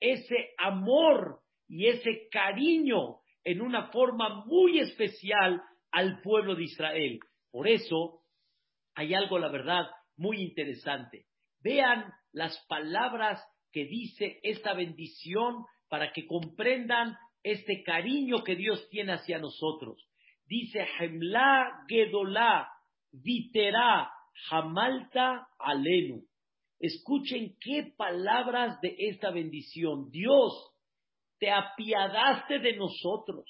ese 0.00 0.54
amor 0.58 1.40
y 1.68 1.86
ese 1.88 2.28
cariño 2.30 3.18
en 3.48 3.62
una 3.62 3.86
forma 3.86 4.44
muy 4.44 4.78
especial 4.78 5.62
al 5.90 6.20
pueblo 6.20 6.54
de 6.54 6.64
Israel. 6.64 7.18
Por 7.50 7.66
eso 7.66 8.20
hay 8.94 9.14
algo, 9.14 9.38
la 9.38 9.48
verdad, 9.48 9.86
muy 10.18 10.42
interesante. 10.42 11.24
Vean 11.62 12.12
las 12.30 12.62
palabras 12.68 13.42
que 13.72 13.86
dice 13.86 14.38
esta 14.42 14.74
bendición 14.74 15.64
para 15.88 16.12
que 16.12 16.26
comprendan 16.26 17.16
este 17.42 17.82
cariño 17.84 18.44
que 18.44 18.54
Dios 18.54 18.86
tiene 18.90 19.12
hacia 19.12 19.38
nosotros. 19.38 20.06
Dice, 20.44 20.86
Hemla 21.00 21.86
Gedolá, 21.88 22.68
Vitera, 23.12 24.10
Hamalta 24.50 25.48
Alenu. 25.58 26.22
Escuchen 26.78 27.56
qué 27.62 27.94
palabras 27.96 28.78
de 28.82 28.94
esta 28.98 29.30
bendición. 29.30 30.10
Dios 30.10 30.52
te 31.38 31.50
apiadaste 31.50 32.58
de 32.58 32.76
nosotros, 32.76 33.46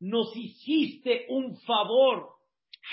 nos 0.00 0.34
hiciste 0.36 1.26
un 1.28 1.56
favor. 1.60 2.30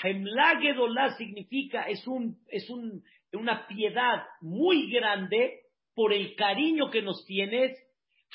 Hemlagedolá 0.02 1.16
significa, 1.16 1.84
es, 1.84 2.06
un, 2.06 2.38
es 2.48 2.68
un, 2.68 3.02
una 3.32 3.66
piedad 3.66 4.24
muy 4.40 4.90
grande 4.90 5.60
por 5.94 6.12
el 6.12 6.34
cariño 6.36 6.90
que 6.90 7.02
nos 7.02 7.24
tienes. 7.24 7.76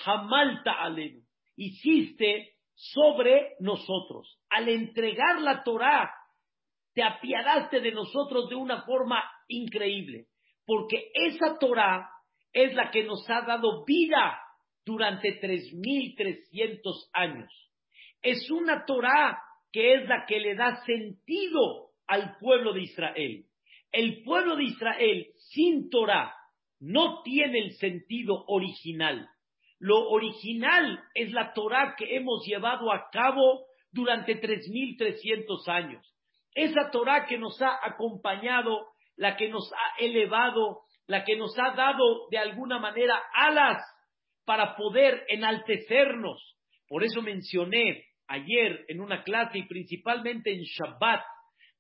Hamalta 0.06 0.72
alem, 0.72 1.24
hiciste 1.56 2.54
sobre 2.74 3.56
nosotros. 3.60 4.40
Al 4.50 4.70
entregar 4.70 5.40
la 5.42 5.64
Torah, 5.64 6.12
te 6.94 7.04
apiadaste 7.04 7.80
de 7.80 7.92
nosotros 7.92 8.50
de 8.50 8.56
una 8.56 8.84
forma 8.84 9.24
increíble, 9.48 10.28
porque 10.66 11.12
esa 11.14 11.58
Torah 11.60 12.10
es 12.52 12.74
la 12.74 12.92
que 12.92 13.04
nos 13.04 13.28
ha 13.30 13.42
dado 13.42 13.84
vida 13.86 14.40
durante 14.86 15.40
3.300 15.40 17.10
años. 17.14 17.52
Es 18.22 18.50
una 18.52 18.86
Torah 18.86 19.40
que 19.72 19.96
es 19.96 20.08
la 20.08 20.26
que 20.26 20.40
le 20.40 20.56
da 20.56 20.84
sentido 20.86 21.90
al 22.08 22.38
pueblo 22.38 22.74
de 22.74 22.82
Israel. 22.84 23.46
El 23.92 24.24
pueblo 24.24 24.56
de 24.56 24.64
Israel 24.66 25.28
sin 25.38 25.90
Torah 25.90 26.34
no 26.80 27.22
tiene 27.24 27.60
el 27.60 27.74
sentido 27.74 28.44
original. 28.48 29.30
Lo 29.80 30.10
original 30.10 31.00
es 31.14 31.32
la 31.32 31.54
Torah 31.54 31.96
que 31.98 32.16
hemos 32.16 32.46
llevado 32.46 32.92
a 32.92 33.10
cabo 33.12 33.66
durante 33.92 34.40
3.300 34.42 35.68
años. 35.68 36.14
Esa 36.56 36.92
Torah 36.92 37.26
que 37.26 37.38
nos 37.38 37.62
ha 37.62 37.80
acompañado, 37.84 38.88
la 39.16 39.36
que 39.36 39.50
nos 39.50 39.72
ha 39.74 40.02
elevado, 40.02 40.82
la 41.08 41.24
que 41.24 41.36
nos 41.36 41.58
ha 41.58 41.76
dado 41.76 42.28
de 42.30 42.38
alguna 42.38 42.80
manera 42.80 43.22
alas 43.34 43.82
para 44.46 44.76
poder 44.76 45.26
enaltecernos. 45.30 46.58
Por 46.88 47.04
eso 47.04 47.22
mencioné 47.22 48.06
ayer 48.28 48.86
en 48.88 49.02
una 49.02 49.24
clase 49.24 49.60
y 49.60 49.68
principalmente 49.68 50.54
en 50.54 50.64
Shabbat, 50.64 51.24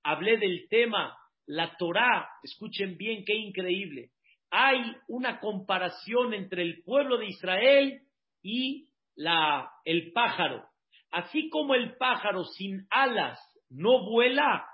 hablé 0.03 0.37
del 0.37 0.67
tema 0.69 1.17
la 1.45 1.75
Torah, 1.77 2.27
escuchen 2.41 2.97
bien 2.97 3.23
qué 3.25 3.35
increíble, 3.35 4.11
hay 4.49 4.81
una 5.07 5.39
comparación 5.39 6.33
entre 6.33 6.61
el 6.61 6.83
pueblo 6.83 7.17
de 7.17 7.27
Israel 7.27 8.01
y 8.41 8.87
la, 9.15 9.69
el 9.83 10.11
pájaro. 10.11 10.63
Así 11.11 11.49
como 11.49 11.75
el 11.75 11.97
pájaro 11.97 12.43
sin 12.43 12.85
alas 12.89 13.39
no 13.69 14.05
vuela, 14.09 14.65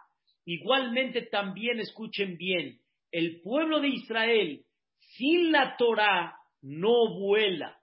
igualmente 0.46 1.24
también 1.24 1.80
escuchen 1.80 2.38
bien, 2.38 2.80
el 3.12 3.42
pueblo 3.42 3.80
de 3.80 3.88
Israel 3.88 4.66
sin 5.00 5.52
la 5.52 5.76
Torah 5.78 6.36
no 6.62 7.18
vuela. 7.18 7.79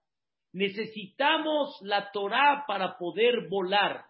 Necesitamos 0.56 1.76
la 1.82 2.10
Torah 2.12 2.64
para 2.66 2.96
poder 2.96 3.46
volar. 3.50 4.06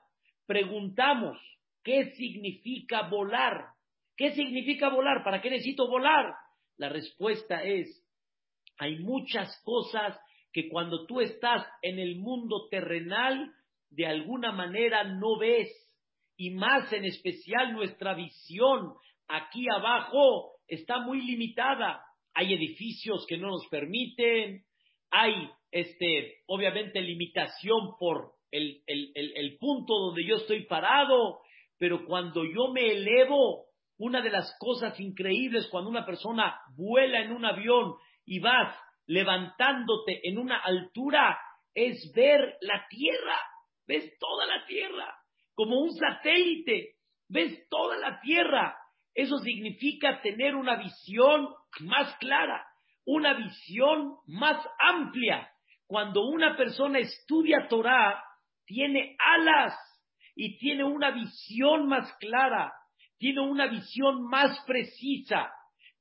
Preguntamos, 0.46 1.36
¿qué 1.82 2.12
significa 2.12 3.08
volar? 3.08 3.70
¿Qué 4.16 4.30
significa 4.30 4.88
volar? 4.90 5.24
¿Para 5.24 5.42
qué 5.42 5.50
necesito 5.50 5.88
volar? 5.88 6.36
La 6.76 6.88
respuesta 6.88 7.64
es, 7.64 8.00
hay 8.78 9.00
muchas 9.00 9.60
cosas 9.64 10.16
que 10.52 10.68
cuando 10.68 11.04
tú 11.06 11.20
estás 11.20 11.66
en 11.82 11.98
el 11.98 12.14
mundo 12.14 12.68
terrenal, 12.70 13.52
de 13.90 14.06
alguna 14.06 14.52
manera 14.52 15.02
no 15.02 15.40
ves. 15.40 15.68
Y 16.36 16.50
más 16.50 16.92
en 16.92 17.06
especial 17.06 17.72
nuestra 17.72 18.14
visión 18.14 18.94
aquí 19.26 19.66
abajo 19.68 20.52
está 20.68 21.00
muy 21.00 21.22
limitada. 21.22 22.04
Hay 22.34 22.54
edificios 22.54 23.26
que 23.26 23.36
no 23.36 23.48
nos 23.48 23.66
permiten, 23.66 24.62
hay 25.10 25.50
este, 25.76 26.42
obviamente 26.46 27.00
limitación 27.00 27.96
por 27.98 28.32
el, 28.50 28.82
el 28.86 29.58
punto 29.58 29.94
donde 29.94 30.24
yo 30.24 30.36
estoy 30.36 30.64
parado, 30.64 31.40
pero 31.78 32.06
cuando 32.06 32.44
yo 32.44 32.72
me 32.72 32.92
elevo, 32.92 33.66
una 33.98 34.22
de 34.22 34.30
las 34.30 34.56
cosas 34.58 34.98
increíbles 35.00 35.68
cuando 35.68 35.90
una 35.90 36.06
persona 36.06 36.58
vuela 36.76 37.20
en 37.20 37.32
un 37.32 37.44
avión 37.44 37.94
y 38.24 38.40
vas 38.40 38.74
levantándote 39.06 40.20
en 40.24 40.38
una 40.38 40.58
altura 40.58 41.38
es 41.74 42.12
ver 42.14 42.56
la 42.62 42.86
tierra, 42.88 43.38
ves 43.86 44.16
toda 44.18 44.46
la 44.46 44.64
tierra, 44.66 45.14
como 45.54 45.80
un 45.80 45.92
satélite, 45.92 46.94
ves 47.28 47.68
toda 47.68 47.96
la 47.98 48.20
tierra. 48.20 48.76
Eso 49.14 49.38
significa 49.38 50.20
tener 50.22 50.54
una 50.54 50.76
visión 50.76 51.48
más 51.80 52.16
clara, 52.16 52.66
una 53.04 53.34
visión 53.34 54.16
más 54.26 54.66
amplia. 54.78 55.50
Cuando 55.86 56.26
una 56.26 56.56
persona 56.56 56.98
estudia 56.98 57.68
Torah, 57.68 58.22
tiene 58.64 59.16
alas 59.18 59.74
y 60.34 60.58
tiene 60.58 60.84
una 60.84 61.10
visión 61.10 61.86
más 61.88 62.12
clara 62.18 62.72
tiene 63.18 63.40
una 63.40 63.66
visión 63.66 64.24
más 64.28 64.58
precisa, 64.66 65.50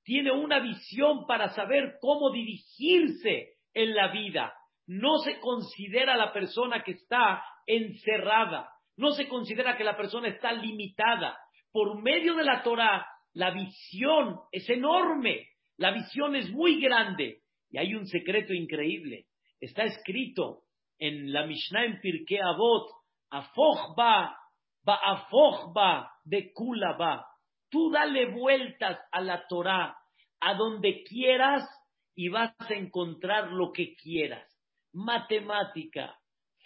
tiene 0.03 0.31
una 0.31 0.59
visión 0.59 1.25
para 1.25 1.49
saber 1.49 1.95
cómo 2.01 2.31
dirigirse 2.31 3.53
en 3.73 3.95
la 3.95 4.11
vida. 4.11 4.53
No 4.87 5.17
se 5.19 5.39
considera 5.39 6.15
la 6.15 6.31
persona 6.33 6.83
que 6.83 6.91
está 6.91 7.43
encerrada, 7.65 8.69
no 8.97 9.11
se 9.11 9.27
considera 9.27 9.77
que 9.77 9.83
la 9.83 9.97
persona 9.97 10.27
está 10.27 10.51
limitada. 10.51 11.37
Por 11.71 12.01
medio 12.01 12.35
de 12.35 12.43
la 12.43 12.63
Torah, 12.63 13.05
la 13.33 13.51
visión 13.51 14.39
es 14.51 14.69
enorme, 14.69 15.47
la 15.77 15.91
visión 15.91 16.35
es 16.35 16.49
muy 16.51 16.79
grande. 16.79 17.41
Y 17.69 17.77
hay 17.77 17.95
un 17.95 18.05
secreto 18.07 18.53
increíble. 18.53 19.25
Está 19.65 19.85
escrito 19.85 20.61
en 20.99 21.33
la 21.33 21.47
Mishnah 21.47 21.85
en 21.85 21.99
Pirkei 21.99 22.37
Avot, 22.37 22.87
Afochba 23.31 24.37
Ba'afojba 24.83 26.11
de 26.23 26.53
Kulaba. 26.53 27.25
Tú 27.71 27.89
dale 27.89 28.27
vueltas 28.27 28.99
a 29.11 29.21
la 29.21 29.47
Torah, 29.47 29.97
a 30.39 30.53
donde 30.53 31.03
quieras, 31.03 31.67
y 32.13 32.29
vas 32.29 32.53
a 32.59 32.75
encontrar 32.75 33.53
lo 33.53 33.71
que 33.71 33.95
quieras. 33.95 34.47
Matemática, 34.93 36.15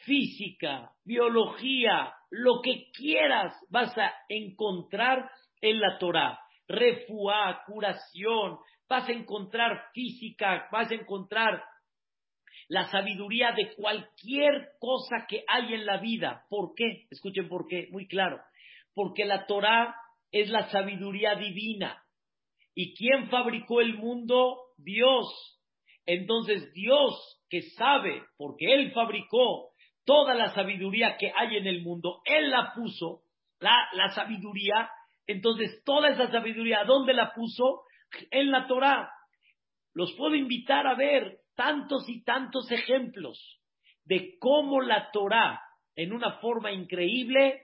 física, 0.04 0.92
biología, 1.06 2.14
lo 2.32 2.62
que 2.62 2.92
quieras 2.92 3.56
vas 3.70 3.98
a 3.98 4.12
encontrar 4.28 5.32
en 5.62 5.80
la 5.80 5.98
Torah. 6.00 6.38
Refuá, 6.68 7.64
curación, 7.66 8.58
vas 8.90 9.08
a 9.08 9.14
encontrar 9.14 9.86
física, 9.94 10.68
vas 10.70 10.92
a 10.92 10.96
encontrar 10.96 11.64
la 12.70 12.88
sabiduría 12.90 13.52
de 13.52 13.74
cualquier 13.74 14.70
cosa 14.80 15.26
que 15.28 15.44
hay 15.48 15.74
en 15.74 15.86
la 15.86 15.98
vida. 15.98 16.46
¿Por 16.50 16.74
qué? 16.76 17.08
Escuchen 17.10 17.50
por 17.50 17.68
qué, 17.68 17.88
muy 17.92 18.08
claro. 18.08 18.40
Porque 18.94 19.26
la 19.26 19.48
Torah 19.48 19.96
es 20.32 20.50
la 20.50 20.70
sabiduría 20.70 21.36
divina. 21.36 22.04
¿Y 22.76 22.94
quién 22.96 23.28
fabricó 23.30 23.82
el 23.82 23.96
mundo? 23.96 24.58
Dios. 24.78 25.60
Entonces 26.06 26.72
Dios 26.74 27.42
que 27.50 27.64
sabe, 27.72 28.24
porque 28.38 28.72
Él 28.72 28.92
fabricó 28.92 29.72
toda 30.06 30.36
la 30.36 30.54
sabiduría 30.54 31.18
que 31.18 31.32
hay 31.36 31.58
en 31.58 31.68
el 31.68 31.82
mundo, 31.82 32.22
Él 32.26 32.52
la 32.52 32.74
puso, 32.74 33.24
la, 33.60 33.90
la 33.94 34.10
sabiduría, 34.10 34.90
entonces 35.28 35.84
toda 35.84 36.10
esa 36.10 36.32
sabiduría, 36.32 36.84
¿dónde 36.84 37.14
la 37.14 37.34
puso? 37.34 37.82
En 38.32 38.52
la 38.52 38.68
Torah. 38.68 39.12
Los 39.94 40.14
puedo 40.14 40.36
invitar 40.36 40.88
a 40.88 40.96
ver 40.96 41.40
tantos 41.60 42.08
y 42.08 42.24
tantos 42.24 42.72
ejemplos 42.72 43.60
de 44.06 44.38
cómo 44.40 44.80
la 44.80 45.12
Torah, 45.12 45.60
en 45.94 46.14
una 46.14 46.40
forma 46.40 46.72
increíble, 46.72 47.64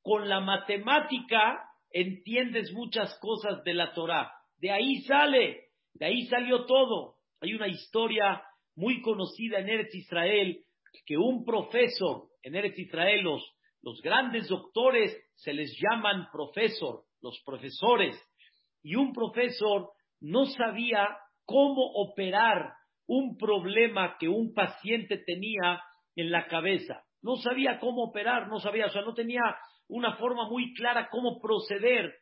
con 0.00 0.30
la 0.30 0.40
matemática 0.40 1.62
entiendes 1.90 2.72
muchas 2.72 3.18
cosas 3.20 3.62
de 3.62 3.74
la 3.74 3.92
Torah. 3.92 4.32
De 4.56 4.70
ahí 4.70 5.02
sale, 5.02 5.66
de 5.92 6.06
ahí 6.06 6.24
salió 6.24 6.64
todo. 6.64 7.16
Hay 7.42 7.52
una 7.52 7.68
historia 7.68 8.42
muy 8.76 9.02
conocida 9.02 9.58
en 9.58 9.68
Eretz 9.68 9.94
Israel 9.94 10.64
que 11.04 11.18
un 11.18 11.44
profesor 11.44 12.28
en 12.42 12.54
Eretz 12.54 12.78
Israel, 12.78 13.24
los, 13.24 13.42
los 13.82 14.00
grandes 14.00 14.48
doctores 14.48 15.14
se 15.34 15.52
les 15.52 15.78
llaman 15.78 16.28
profesor, 16.32 17.02
los 17.20 17.38
profesores, 17.44 18.18
y 18.82 18.94
un 18.94 19.12
profesor 19.12 19.90
no 20.20 20.46
sabía 20.46 21.08
cómo 21.44 21.92
operar 21.92 22.72
un 23.06 23.36
problema 23.36 24.16
que 24.18 24.28
un 24.28 24.54
paciente 24.54 25.18
tenía 25.18 25.82
en 26.16 26.30
la 26.30 26.46
cabeza. 26.46 27.02
No 27.22 27.36
sabía 27.36 27.78
cómo 27.80 28.04
operar, 28.04 28.48
no 28.48 28.60
sabía, 28.60 28.86
o 28.86 28.90
sea, 28.90 29.02
no 29.02 29.14
tenía 29.14 29.42
una 29.88 30.16
forma 30.16 30.48
muy 30.48 30.74
clara 30.74 31.08
cómo 31.10 31.40
proceder. 31.40 32.14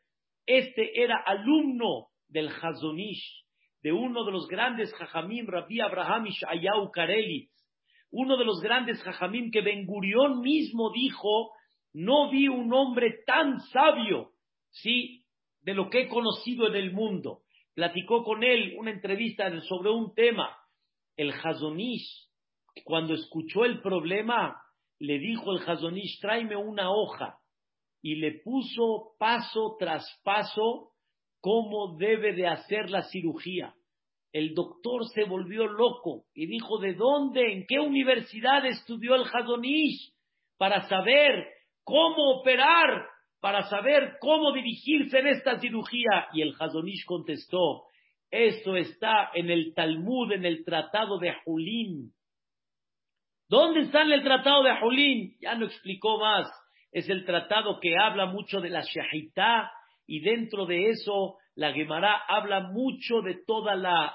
Este 0.47 1.03
era 1.03 1.17
alumno 1.25 2.09
del 2.29 2.49
Hazonish, 2.49 3.45
de 3.83 3.93
uno 3.93 4.25
de 4.25 4.33
los 4.33 4.47
grandes 4.49 4.93
Jajamim, 4.95 5.47
Rabbi 5.47 5.81
Abraham 5.81 6.27
Ishayau 6.27 6.91
Karelitz, 6.91 7.53
uno 8.11 8.37
de 8.37 8.45
los 8.45 8.61
grandes 8.61 9.03
Jajamim 9.03 9.51
que 9.51 9.61
Ben 9.61 9.87
Gurión 9.87 10.41
mismo 10.41 10.93
dijo, 10.93 11.53
no 11.93 12.31
vi 12.31 12.49
un 12.49 12.73
hombre 12.73 13.23
tan 13.27 13.61
sabio, 13.73 14.31
sí, 14.71 15.25
de 15.61 15.75
lo 15.75 15.91
que 15.91 16.03
he 16.03 16.09
conocido 16.09 16.67
en 16.67 16.77
el 16.77 16.93
mundo. 16.93 17.43
Platicó 17.75 18.23
con 18.25 18.43
él 18.43 18.75
una 18.79 18.91
entrevista 18.91 19.49
sobre 19.63 19.91
un 19.91 20.15
tema 20.15 20.57
el 21.17 21.33
Hazonish, 21.33 22.29
cuando 22.85 23.15
escuchó 23.15 23.65
el 23.65 23.81
problema, 23.81 24.57
le 24.99 25.19
dijo 25.19 25.53
el 25.53 25.69
Hazonish, 25.69 26.21
tráeme 26.21 26.57
una 26.57 26.91
hoja, 26.91 27.39
y 28.03 28.17
le 28.17 28.41
puso 28.41 29.15
paso 29.19 29.77
tras 29.79 30.05
paso 30.25 30.91
cómo 31.41 31.97
debe 31.97 32.33
de 32.33 32.47
hacer 32.47 32.91
la 32.91 33.03
cirugía. 33.03 33.75
El 34.33 34.55
doctor 34.55 35.07
se 35.15 35.25
volvió 35.25 35.67
loco 35.67 36.25
y 36.35 36.47
dijo, 36.47 36.79
¿de 36.79 36.95
dónde, 36.95 37.53
en 37.53 37.67
qué 37.67 37.79
universidad 37.79 38.65
estudió 38.65 39.15
el 39.15 39.25
Hazonish 39.25 40.13
para 40.57 40.89
saber 40.89 41.47
cómo 41.85 42.41
operar, 42.41 43.07
para 43.41 43.63
saber 43.69 44.17
cómo 44.21 44.53
dirigirse 44.53 45.19
en 45.19 45.27
esta 45.27 45.61
cirugía? 45.61 46.29
Y 46.33 46.43
el 46.43 46.55
Hazonish 46.59 47.05
contestó, 47.05 47.85
esto 48.33 48.77
está 48.77 49.31
en 49.35 49.51
el 49.51 49.75
Talmud, 49.75 50.33
en 50.33 50.47
el 50.47 50.65
Tratado 50.65 51.19
de 51.19 51.35
Julín. 51.45 52.13
¿Dónde 53.47 53.83
está 53.83 54.03
en 54.03 54.13
el 54.13 54.23
Tratado 54.23 54.63
de 54.63 54.75
Julín? 54.81 55.37
Ya 55.39 55.55
no 55.55 55.67
explicó 55.67 56.19
más. 56.19 56.51
Es 56.91 57.09
el 57.11 57.25
tratado 57.25 57.79
que 57.81 57.97
habla 57.99 58.27
mucho 58.27 58.61
de 58.61 58.71
la 58.71 58.83
Shahitá 58.83 59.71
y 60.07 60.21
dentro 60.21 60.67
de 60.67 60.91
eso 60.91 61.37
la 61.55 61.73
Gemara 61.73 62.23
habla 62.29 62.61
mucho 62.61 63.21
de 63.21 63.43
toda 63.47 63.77
la 63.77 64.15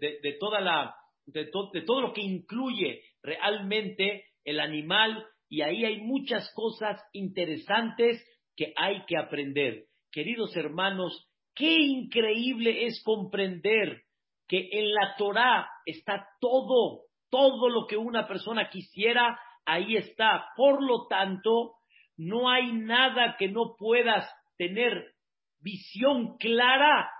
de, 0.00 0.36
toda 0.38 0.60
la 0.60 0.94
de, 1.26 1.50
de 1.72 1.82
todo 1.82 2.00
lo 2.00 2.12
que 2.12 2.20
incluye 2.22 3.02
realmente 3.22 4.24
el 4.44 4.60
animal 4.60 5.26
y 5.48 5.62
ahí 5.62 5.84
hay 5.84 6.00
muchas 6.00 6.50
cosas 6.54 7.02
interesantes 7.12 8.22
que 8.54 8.72
hay 8.76 9.04
que 9.06 9.16
aprender. 9.18 9.84
Queridos 10.12 10.56
hermanos, 10.56 11.27
Qué 11.58 11.74
increíble 11.74 12.86
es 12.86 13.02
comprender 13.02 14.02
que 14.46 14.68
en 14.70 14.94
la 14.94 15.16
Torah 15.18 15.68
está 15.84 16.28
todo, 16.40 17.06
todo 17.30 17.68
lo 17.68 17.88
que 17.88 17.96
una 17.96 18.28
persona 18.28 18.70
quisiera, 18.70 19.36
ahí 19.66 19.96
está. 19.96 20.50
Por 20.56 20.80
lo 20.80 21.08
tanto, 21.08 21.72
no 22.16 22.48
hay 22.48 22.70
nada 22.70 23.34
que 23.36 23.48
no 23.48 23.74
puedas 23.76 24.32
tener 24.56 25.14
visión 25.58 26.36
clara 26.38 27.10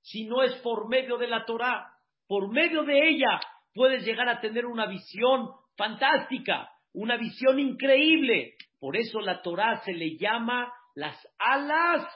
si 0.00 0.24
no 0.24 0.42
es 0.42 0.54
por 0.62 0.88
medio 0.88 1.18
de 1.18 1.26
la 1.26 1.44
Torah. 1.44 1.92
Por 2.26 2.50
medio 2.50 2.84
de 2.84 3.06
ella 3.06 3.38
puedes 3.74 4.02
llegar 4.06 4.30
a 4.30 4.40
tener 4.40 4.64
una 4.64 4.86
visión 4.86 5.50
fantástica, 5.76 6.70
una 6.94 7.18
visión 7.18 7.60
increíble. 7.60 8.54
Por 8.80 8.96
eso 8.96 9.20
la 9.20 9.42
Torah 9.42 9.82
se 9.84 9.92
le 9.92 10.16
llama 10.16 10.72
las 10.94 11.16
alas 11.38 12.08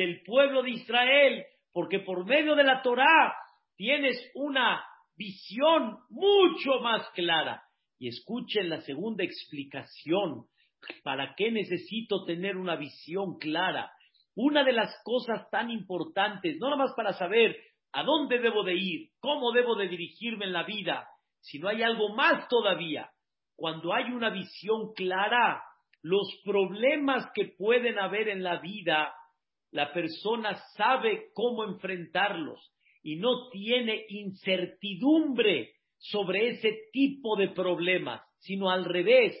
del 0.00 0.22
pueblo 0.22 0.62
de 0.62 0.70
Israel, 0.70 1.44
porque 1.74 1.98
por 1.98 2.24
medio 2.24 2.54
de 2.54 2.64
la 2.64 2.80
Torah 2.80 3.34
tienes 3.76 4.16
una 4.34 4.82
visión 5.14 5.98
mucho 6.08 6.80
más 6.80 7.06
clara. 7.10 7.62
Y 7.98 8.08
escuchen 8.08 8.70
la 8.70 8.80
segunda 8.80 9.24
explicación. 9.24 10.46
¿Para 11.02 11.34
qué 11.36 11.50
necesito 11.52 12.24
tener 12.24 12.56
una 12.56 12.76
visión 12.76 13.36
clara? 13.38 13.92
Una 14.34 14.64
de 14.64 14.72
las 14.72 14.90
cosas 15.04 15.50
tan 15.50 15.70
importantes, 15.70 16.56
no 16.58 16.70
nada 16.70 16.84
más 16.84 16.94
para 16.96 17.12
saber 17.12 17.58
a 17.92 18.02
dónde 18.02 18.38
debo 18.38 18.64
de 18.64 18.76
ir, 18.76 19.10
cómo 19.18 19.52
debo 19.52 19.76
de 19.76 19.86
dirigirme 19.88 20.46
en 20.46 20.54
la 20.54 20.62
vida, 20.62 21.06
sino 21.40 21.68
hay 21.68 21.82
algo 21.82 22.14
más 22.14 22.48
todavía. 22.48 23.10
Cuando 23.54 23.92
hay 23.92 24.04
una 24.04 24.30
visión 24.30 24.94
clara, 24.94 25.62
los 26.00 26.40
problemas 26.42 27.30
que 27.34 27.52
pueden 27.58 27.98
haber 27.98 28.30
en 28.30 28.42
la 28.42 28.60
vida, 28.60 29.12
la 29.72 29.92
persona 29.92 30.56
sabe 30.76 31.28
cómo 31.34 31.64
enfrentarlos 31.64 32.72
y 33.02 33.16
no 33.16 33.48
tiene 33.50 34.04
incertidumbre 34.08 35.72
sobre 35.98 36.48
ese 36.48 36.88
tipo 36.92 37.36
de 37.36 37.48
problemas, 37.48 38.22
sino 38.38 38.70
al 38.70 38.84
revés, 38.84 39.36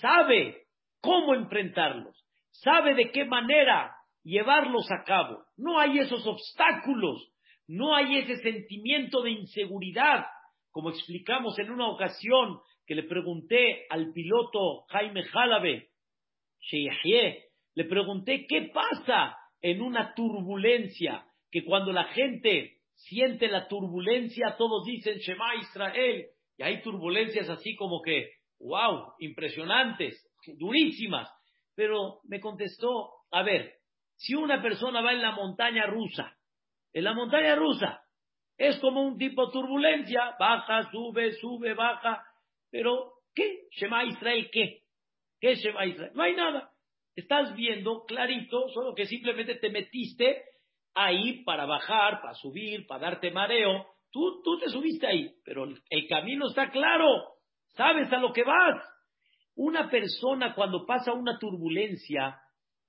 sabe 0.00 0.66
cómo 1.00 1.34
enfrentarlos, 1.34 2.26
sabe 2.50 2.94
de 2.94 3.10
qué 3.10 3.24
manera 3.24 3.94
llevarlos 4.22 4.90
a 4.90 5.04
cabo. 5.04 5.44
No 5.56 5.78
hay 5.78 5.98
esos 5.98 6.26
obstáculos, 6.26 7.32
no 7.66 7.94
hay 7.94 8.18
ese 8.18 8.36
sentimiento 8.36 9.22
de 9.22 9.32
inseguridad, 9.32 10.24
como 10.70 10.90
explicamos 10.90 11.58
en 11.58 11.70
una 11.70 11.88
ocasión 11.88 12.58
que 12.86 12.94
le 12.94 13.04
pregunté 13.04 13.86
al 13.90 14.12
piloto 14.12 14.84
Jaime 14.88 15.22
Jalabe, 15.24 15.90
le 17.74 17.84
pregunté 17.84 18.46
qué 18.48 18.70
pasa 18.72 19.36
en 19.62 19.80
una 19.80 20.14
turbulencia, 20.14 21.24
que 21.50 21.64
cuando 21.64 21.92
la 21.92 22.04
gente 22.04 22.78
siente 22.94 23.48
la 23.48 23.68
turbulencia, 23.68 24.56
todos 24.58 24.84
dicen 24.84 25.18
Shema 25.18 25.54
Israel, 25.56 26.26
y 26.58 26.62
hay 26.62 26.82
turbulencias 26.82 27.48
así 27.48 27.74
como 27.76 28.02
que, 28.02 28.32
wow, 28.58 29.14
impresionantes, 29.20 30.28
durísimas. 30.58 31.28
Pero 31.74 32.20
me 32.24 32.40
contestó, 32.40 33.10
a 33.30 33.42
ver, 33.42 33.72
si 34.16 34.34
una 34.34 34.60
persona 34.60 35.00
va 35.00 35.12
en 35.12 35.22
la 35.22 35.32
montaña 35.32 35.86
rusa, 35.86 36.36
en 36.92 37.04
la 37.04 37.14
montaña 37.14 37.54
rusa, 37.54 38.02
es 38.58 38.78
como 38.80 39.02
un 39.02 39.16
tipo 39.16 39.46
de 39.46 39.52
turbulencia, 39.52 40.36
baja, 40.38 40.90
sube, 40.90 41.32
sube, 41.32 41.74
baja, 41.74 42.22
pero 42.70 43.14
¿qué? 43.34 43.66
Shema 43.70 44.04
Israel, 44.04 44.50
¿qué? 44.52 44.82
¿Qué 45.40 45.54
Shema 45.54 45.86
Israel? 45.86 46.12
No 46.14 46.22
hay 46.22 46.34
nada. 46.34 46.71
Estás 47.14 47.54
viendo 47.54 48.04
clarito, 48.04 48.68
solo 48.70 48.94
que 48.94 49.06
simplemente 49.06 49.56
te 49.56 49.70
metiste 49.70 50.44
ahí 50.94 51.42
para 51.44 51.66
bajar, 51.66 52.20
para 52.22 52.34
subir, 52.34 52.86
para 52.86 53.10
darte 53.10 53.30
mareo. 53.30 53.86
Tú, 54.10 54.42
tú 54.42 54.58
te 54.58 54.68
subiste 54.68 55.06
ahí, 55.06 55.30
pero 55.44 55.64
el 55.64 56.08
camino 56.08 56.48
está 56.48 56.70
claro. 56.70 57.06
Sabes 57.74 58.12
a 58.12 58.18
lo 58.18 58.32
que 58.32 58.44
vas. 58.44 58.82
Una 59.54 59.90
persona 59.90 60.54
cuando 60.54 60.86
pasa 60.86 61.12
una 61.12 61.38
turbulencia, 61.38 62.38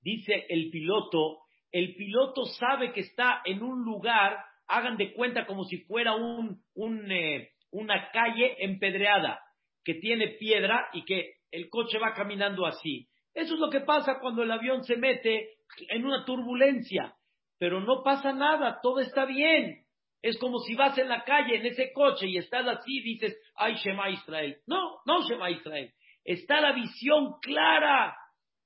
dice 0.00 0.46
el 0.48 0.70
piloto, 0.70 1.40
el 1.70 1.94
piloto 1.94 2.44
sabe 2.46 2.92
que 2.92 3.00
está 3.00 3.42
en 3.44 3.62
un 3.62 3.84
lugar, 3.84 4.38
hagan 4.68 4.96
de 4.96 5.12
cuenta 5.12 5.44
como 5.46 5.64
si 5.64 5.78
fuera 5.84 6.14
un, 6.14 6.62
eh, 7.10 7.50
una 7.72 8.10
calle 8.10 8.64
empedreada, 8.64 9.40
que 9.84 9.94
tiene 9.94 10.28
piedra 10.38 10.88
y 10.92 11.04
que 11.04 11.34
el 11.50 11.68
coche 11.68 11.98
va 11.98 12.14
caminando 12.14 12.64
así. 12.64 13.08
Eso 13.34 13.54
es 13.54 13.60
lo 13.60 13.68
que 13.68 13.80
pasa 13.80 14.18
cuando 14.20 14.42
el 14.42 14.50
avión 14.50 14.84
se 14.84 14.96
mete 14.96 15.56
en 15.88 16.06
una 16.06 16.24
turbulencia 16.24 17.14
pero 17.58 17.80
no 17.80 18.02
pasa 18.02 18.32
nada, 18.32 18.80
todo 18.82 19.00
está 19.00 19.24
bien. 19.24 19.84
Es 20.22 20.38
como 20.38 20.58
si 20.58 20.74
vas 20.74 20.96
en 20.98 21.08
la 21.08 21.24
calle, 21.24 21.56
en 21.56 21.66
ese 21.66 21.92
coche, 21.92 22.26
y 22.26 22.38
estás 22.38 22.66
así, 22.66 23.00
dices, 23.00 23.36
ay, 23.54 23.74
Shema 23.76 24.10
Israel. 24.10 24.58
No, 24.66 24.98
no 25.06 25.22
Shema 25.26 25.50
Israel. 25.50 25.92
Está 26.24 26.60
la 26.60 26.72
visión 26.72 27.38
clara. 27.40 28.16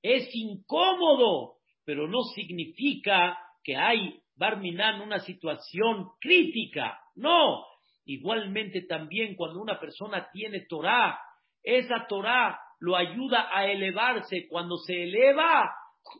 Es 0.02 0.28
incómodo, 0.33 1.59
pero 1.85 2.07
no 2.07 2.22
significa 2.35 3.38
que 3.62 3.76
hay 3.76 4.20
Barminan 4.37 5.00
una 5.00 5.18
situación 5.18 6.11
crítica. 6.20 7.00
No. 7.16 7.64
Igualmente 8.04 8.83
también 8.83 9.35
cuando 9.35 9.61
una 9.61 9.78
persona 9.81 10.28
tiene 10.33 10.66
Torah, 10.68 11.20
esa 11.62 12.07
Torah 12.09 12.59
lo 12.80 12.96
ayuda 12.96 13.48
a 13.52 13.66
elevarse. 13.66 14.46
Cuando 14.48 14.76
se 14.78 15.04
eleva, 15.04 15.70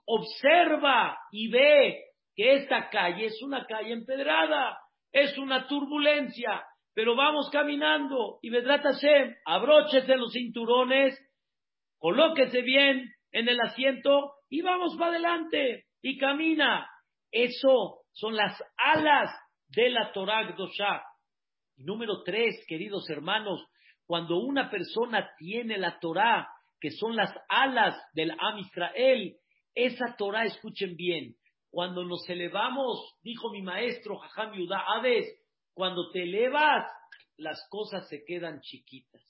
observa 0.07 1.19
y 1.31 1.49
ve 1.49 2.05
que 2.35 2.55
esta 2.55 2.89
calle 2.91 3.27
es 3.27 3.43
una 3.43 3.67
calle 3.67 3.93
empedrada, 3.93 4.79
es 5.13 5.37
una 5.39 5.67
turbulencia, 5.67 6.63
pero 6.95 7.17
vamos 7.17 7.49
caminando 7.51 8.39
y 8.43 8.51
Vedrat 8.51 8.83
Hashem, 8.83 9.35
abróchese 9.45 10.17
los 10.17 10.33
cinturones, 10.33 11.19
colóquese 11.99 12.63
bien 12.63 13.09
en 13.33 13.49
el 13.49 13.61
asiento 13.61 14.33
y 14.49 14.63
vamos 14.63 14.97
para 14.99 15.13
adelante 15.13 15.85
y 16.03 16.19
camina. 16.19 16.89
Eso 17.31 18.03
son 18.13 18.37
las 18.37 18.63
alas 18.77 19.31
de 19.69 19.91
la 19.91 20.13
Torah 20.13 20.45
Gdosha. 20.45 21.03
Número 21.77 22.23
tres, 22.25 22.65
queridos 22.67 23.09
hermanos, 23.11 23.65
cuando 24.09 24.39
una 24.39 24.71
persona 24.71 25.33
tiene 25.37 25.77
la 25.77 26.01
Torah, 26.01 26.49
que 26.81 26.91
son 26.91 27.15
las 27.15 27.31
alas 27.47 27.95
del 28.15 28.31
Am 28.31 28.59
Israel, 28.59 29.37
esa 29.75 30.17
Torah, 30.17 30.47
escuchen 30.47 30.97
bien, 30.97 31.37
cuando 31.69 32.03
nos 32.05 32.27
elevamos, 32.31 33.19
dijo 33.23 33.51
mi 33.51 33.61
maestro 33.61 34.17
Jajam 34.17 34.55
Yudá 34.55 34.83
cuando 35.75 36.11
te 36.11 36.23
elevas, 36.23 36.91
las 37.37 37.61
cosas 37.69 38.09
se 38.09 38.25
quedan 38.25 38.63
chiquitas. 38.63 39.23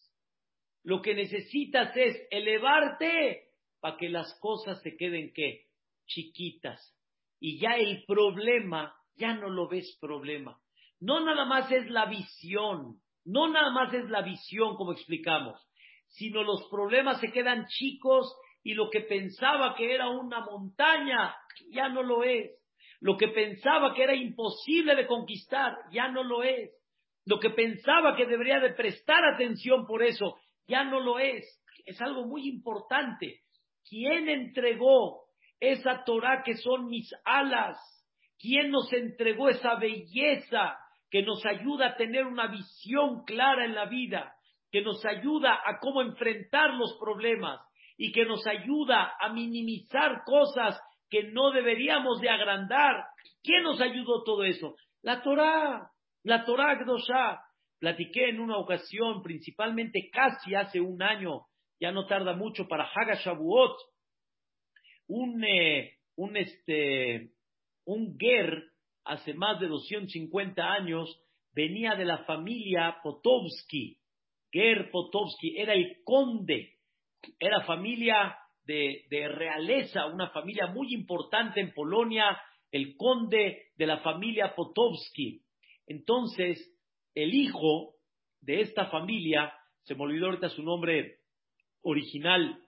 Lo 0.85 1.03
que 1.03 1.13
necesitas 1.13 1.95
es 1.97 2.17
elevarte 2.31 3.49
para 3.81 3.97
que 3.97 4.09
las 4.09 4.33
cosas 4.39 4.81
se 4.83 4.97
queden 4.97 5.33
qué? 5.35 5.67
Chiquitas. 6.07 6.97
Y 7.41 7.59
ya 7.59 7.73
el 7.73 8.05
problema, 8.07 8.95
ya 9.17 9.35
no 9.35 9.51
lo 9.51 9.67
ves 9.67 9.99
problema. 10.01 10.57
No 11.01 11.19
nada 11.19 11.45
más 11.47 11.69
es 11.73 11.91
la 11.91 12.07
visión, 12.07 13.01
no 13.25 13.49
nada 13.49 13.71
más 13.71 13.93
es 13.93 14.09
la 14.09 14.23
visión 14.23 14.77
como 14.77 14.93
explicamos, 14.93 15.61
sino 16.09 16.43
los 16.43 16.69
problemas 16.71 17.21
se 17.21 17.31
quedan 17.31 17.67
chicos 17.67 18.35
y 18.63 18.75
lo 18.75 18.91
que 18.91 19.01
pensaba 19.01 19.75
que 19.75 19.95
era 19.95 20.09
una 20.09 20.41
montaña 20.41 21.35
ya 21.71 21.89
no 21.89 22.03
lo 22.03 22.25
es. 22.25 22.51
Lo 23.01 23.17
que 23.17 23.29
pensaba 23.29 23.95
que 23.95 24.03
era 24.03 24.15
imposible 24.15 24.97
de 24.97 25.07
conquistar 25.07 25.77
ya 25.93 26.09
no 26.09 26.25
lo 26.25 26.43
es. 26.43 26.71
Lo 27.25 27.39
que 27.39 27.51
pensaba 27.51 28.17
que 28.17 28.27
debería 28.27 28.59
de 28.59 28.73
prestar 28.73 29.25
atención 29.25 29.87
por 29.87 30.03
eso 30.03 30.37
ya 30.67 30.85
no 30.85 31.01
lo 31.01 31.19
es. 31.19 31.45
Es 31.85 32.01
algo 32.01 32.27
muy 32.27 32.49
importante. 32.49 33.43
¿Quién 33.89 34.29
entregó 34.29 35.25
esa 35.61 36.05
Torah 36.05 36.43
que 36.45 36.57
son 36.57 36.89
mis 36.89 37.11
alas? 37.25 37.79
¿Quién 38.39 38.71
nos 38.71 38.93
entregó 38.93 39.49
esa 39.49 39.77
belleza 39.77 40.79
que 41.11 41.23
nos 41.23 41.45
ayuda 41.47 41.89
a 41.89 41.97
tener 41.97 42.27
una 42.27 42.49
visión 42.49 43.25
clara 43.25 43.65
en 43.65 43.75
la 43.75 43.87
vida? 43.87 44.35
Que 44.71 44.83
nos 44.83 45.05
ayuda 45.05 45.59
a 45.65 45.79
cómo 45.79 46.03
enfrentar 46.03 46.75
los 46.75 46.97
problemas 46.99 47.61
y 47.97 48.13
que 48.13 48.25
nos 48.25 48.47
ayuda 48.47 49.15
a 49.21 49.33
minimizar 49.33 50.23
cosas 50.25 50.81
que 51.11 51.25
no 51.33 51.51
deberíamos 51.51 52.21
de 52.21 52.29
agrandar. 52.29 53.05
¿Quién 53.43 53.63
nos 53.63 53.81
ayudó 53.81 54.23
todo 54.25 54.45
eso? 54.45 54.77
La 55.03 55.23
Torah, 55.23 55.91
la 56.23 56.45
Torah 56.45 56.77
Gdosha. 56.77 57.41
Platiqué 57.79 58.31
en 58.31 58.41
una 58.41 58.57
ocasión, 58.57 59.23
principalmente 59.23 60.11
casi 60.13 60.53
hace 60.55 60.81
un 60.81 61.01
año, 61.01 61.43
ya 61.81 61.93
no 61.93 62.07
tarda 62.07 62.35
mucho 62.35 62.67
para 62.67 62.91
Haga 62.93 63.15
Shavuot, 63.15 63.77
un, 65.07 65.45
eh, 65.45 65.93
un, 66.17 66.37
este, 66.37 67.31
un 67.85 68.17
hace 69.09 69.35
más 69.35 69.59
de 69.61 69.67
250 69.67 70.63
años 70.63 71.21
venía 71.53 71.95
de 71.95 72.05
la 72.05 72.19
familia 72.25 72.99
Potovsky. 73.03 73.99
Ger 74.53 74.91
Potovsky 74.91 75.59
era 75.59 75.75
el 75.75 75.99
conde 76.05 76.79
era 77.39 77.63
familia 77.63 78.37
de, 78.65 79.07
realeza, 79.11 80.07
una 80.07 80.29
familia 80.31 80.67
muy 80.67 80.93
importante 80.93 81.61
en 81.61 81.73
Polonia, 81.73 82.39
el 82.71 82.97
conde 82.97 83.71
de 83.77 83.87
la 83.87 83.99
familia 83.99 84.55
Potowski. 84.55 85.43
Entonces, 85.87 86.59
el 87.15 87.35
hijo 87.35 87.95
de 88.41 88.61
esta 88.61 88.87
familia, 88.87 89.53
se 89.85 89.95
me 89.95 90.03
olvidó 90.03 90.27
ahorita 90.27 90.51
su 90.51 90.63
nombre 90.63 91.21
original, 91.83 92.63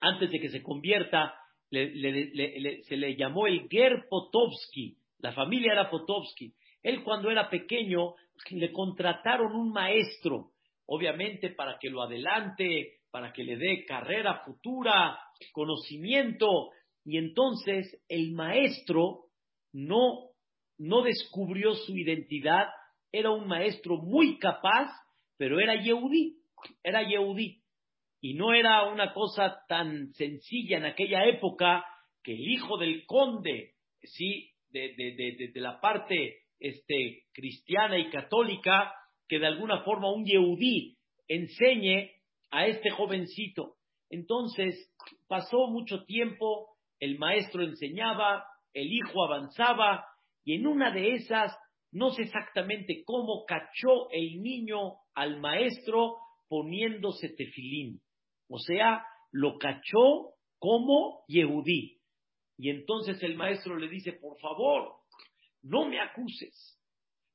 antes 0.00 0.30
de 0.30 0.40
que 0.40 0.48
se 0.48 0.62
convierta, 0.62 1.34
se 1.70 2.96
le 2.96 3.16
llamó 3.16 3.46
el 3.46 3.68
Ger 3.68 4.06
Potovsky, 4.08 4.97
la 5.18 5.32
familia 5.32 5.72
era 5.72 5.90
Potovsky. 5.90 6.54
Él 6.82 7.02
cuando 7.02 7.30
era 7.30 7.50
pequeño 7.50 8.14
le 8.50 8.72
contrataron 8.72 9.54
un 9.54 9.72
maestro, 9.72 10.52
obviamente 10.86 11.50
para 11.50 11.78
que 11.78 11.90
lo 11.90 12.02
adelante, 12.02 13.00
para 13.10 13.32
que 13.32 13.42
le 13.42 13.56
dé 13.56 13.84
carrera 13.84 14.42
futura, 14.44 15.18
conocimiento, 15.52 16.70
y 17.04 17.16
entonces 17.16 18.00
el 18.08 18.32
maestro 18.32 19.24
no, 19.72 20.30
no 20.78 21.02
descubrió 21.02 21.74
su 21.74 21.96
identidad, 21.96 22.68
era 23.10 23.30
un 23.30 23.48
maestro 23.48 23.96
muy 23.96 24.38
capaz, 24.38 24.90
pero 25.36 25.58
era 25.58 25.74
Yehudí, 25.82 26.36
era 26.82 27.02
Yehudí. 27.02 27.62
Y 28.20 28.34
no 28.34 28.52
era 28.52 28.84
una 28.88 29.14
cosa 29.14 29.64
tan 29.68 30.12
sencilla 30.14 30.78
en 30.78 30.84
aquella 30.84 31.24
época 31.24 31.84
que 32.22 32.34
el 32.34 32.48
hijo 32.48 32.76
del 32.76 33.06
conde, 33.06 33.74
sí, 34.02 34.50
de, 34.70 34.94
de, 34.96 35.50
de, 35.52 35.60
la 35.60 35.80
parte 35.80 36.42
este, 36.58 37.24
cristiana 37.32 37.98
y 37.98 38.10
católica, 38.10 38.92
que 39.28 39.38
de 39.38 39.46
alguna 39.46 39.82
forma 39.82 40.12
un 40.12 40.24
Yehudí 40.24 40.96
enseñe 41.28 42.10
a 42.50 42.66
este 42.66 42.90
jovencito. 42.90 43.74
Entonces, 44.10 44.90
pasó 45.26 45.68
mucho 45.68 46.04
tiempo, 46.04 46.76
el 46.98 47.18
maestro 47.18 47.62
enseñaba, 47.62 48.44
el 48.72 48.92
hijo 48.92 49.24
avanzaba, 49.24 50.04
y 50.44 50.54
en 50.54 50.66
una 50.66 50.90
de 50.90 51.14
esas, 51.14 51.54
no 51.92 52.10
sé 52.10 52.22
exactamente 52.22 53.02
cómo, 53.04 53.44
cachó 53.46 54.10
el 54.10 54.42
niño 54.42 54.94
al 55.14 55.40
maestro 55.40 56.16
poniéndose 56.48 57.28
tefilín. 57.30 58.00
O 58.48 58.58
sea, 58.58 59.04
lo 59.30 59.58
cachó 59.58 60.32
como 60.58 61.24
Yehudí. 61.28 61.97
Y 62.58 62.70
entonces 62.70 63.22
el 63.22 63.36
maestro 63.36 63.76
le 63.76 63.88
dice, 63.88 64.12
por 64.14 64.38
favor, 64.40 64.96
no 65.62 65.88
me 65.88 66.00
acuses. 66.00 66.78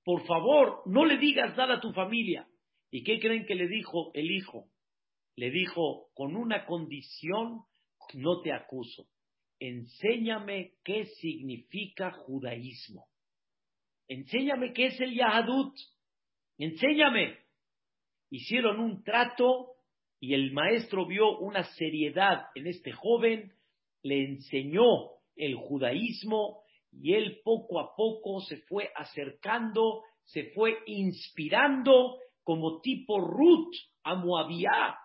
Por 0.03 0.25
favor, 0.27 0.83
no 0.85 1.05
le 1.05 1.17
digas 1.17 1.55
nada 1.55 1.75
a 1.75 1.79
tu 1.81 1.93
familia. 1.93 2.45
¿Y 2.91 3.03
qué 3.03 3.19
creen 3.19 3.45
que 3.45 3.55
le 3.55 3.67
dijo 3.67 4.11
el 4.13 4.29
hijo? 4.29 4.69
Le 5.35 5.49
dijo, 5.49 6.09
con 6.13 6.35
una 6.35 6.65
condición, 6.65 7.61
no 8.13 8.41
te 8.41 8.51
acuso. 8.51 9.07
Enséñame 9.59 10.73
qué 10.83 11.05
significa 11.05 12.11
judaísmo. 12.11 13.07
Enséñame 14.09 14.73
qué 14.73 14.87
es 14.87 14.99
el 14.99 15.15
Yahadut. 15.15 15.73
Enséñame. 16.57 17.39
Hicieron 18.29 18.79
un 18.81 19.03
trato 19.03 19.69
y 20.19 20.33
el 20.33 20.51
maestro 20.51 21.05
vio 21.05 21.37
una 21.39 21.63
seriedad 21.75 22.47
en 22.55 22.67
este 22.67 22.91
joven, 22.91 23.53
le 24.03 24.23
enseñó 24.23 25.09
el 25.35 25.55
judaísmo 25.55 26.61
y 26.91 27.13
él 27.13 27.39
poco 27.43 27.79
a 27.79 27.95
poco 27.95 28.41
se 28.41 28.57
fue 28.67 28.91
acercando, 28.95 30.03
se 30.23 30.51
fue 30.51 30.77
inspirando 30.85 32.17
como 32.43 32.81
tipo 32.81 33.19
Ruth 33.19 33.73
a 34.03 34.15
Moabía, 34.15 34.95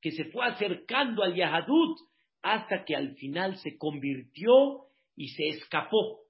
que 0.00 0.12
se 0.12 0.26
fue 0.26 0.46
acercando 0.46 1.22
al 1.22 1.34
Yahadut 1.34 1.98
hasta 2.42 2.84
que 2.84 2.94
al 2.94 3.14
final 3.16 3.56
se 3.56 3.76
convirtió 3.76 4.86
y 5.16 5.28
se 5.28 5.48
escapó. 5.48 6.20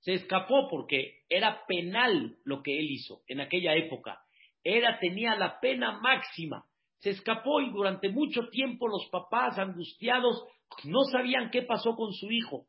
Se 0.00 0.14
escapó 0.14 0.68
porque 0.68 1.20
era 1.28 1.64
penal 1.66 2.36
lo 2.44 2.62
que 2.62 2.78
él 2.78 2.90
hizo 2.90 3.22
en 3.28 3.40
aquella 3.40 3.74
época. 3.74 4.20
Era, 4.64 4.98
tenía 4.98 5.36
la 5.36 5.60
pena 5.60 6.00
máxima 6.00 6.64
se 7.02 7.10
escapó 7.10 7.60
y 7.60 7.70
durante 7.70 8.08
mucho 8.10 8.48
tiempo 8.48 8.86
los 8.86 9.08
papás 9.10 9.58
angustiados 9.58 10.44
no 10.84 11.00
sabían 11.10 11.50
qué 11.50 11.62
pasó 11.62 11.96
con 11.96 12.12
su 12.12 12.30
hijo. 12.30 12.66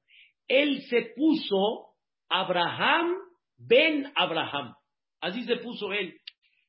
Él 0.48 0.82
se 0.89 1.13
puso 1.15 1.93
Abraham 2.30 3.13
ben 3.58 4.12
Abraham. 4.15 4.74
Así 5.22 5.43
se 5.43 5.58
puso 5.58 5.93
él. 5.93 6.15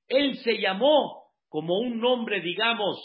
Él 0.09 0.37
se 0.45 0.61
llamó 0.61 1.25
como 1.49 1.79
un 1.79 2.01
nombre, 2.01 2.43
digamos, 2.43 2.99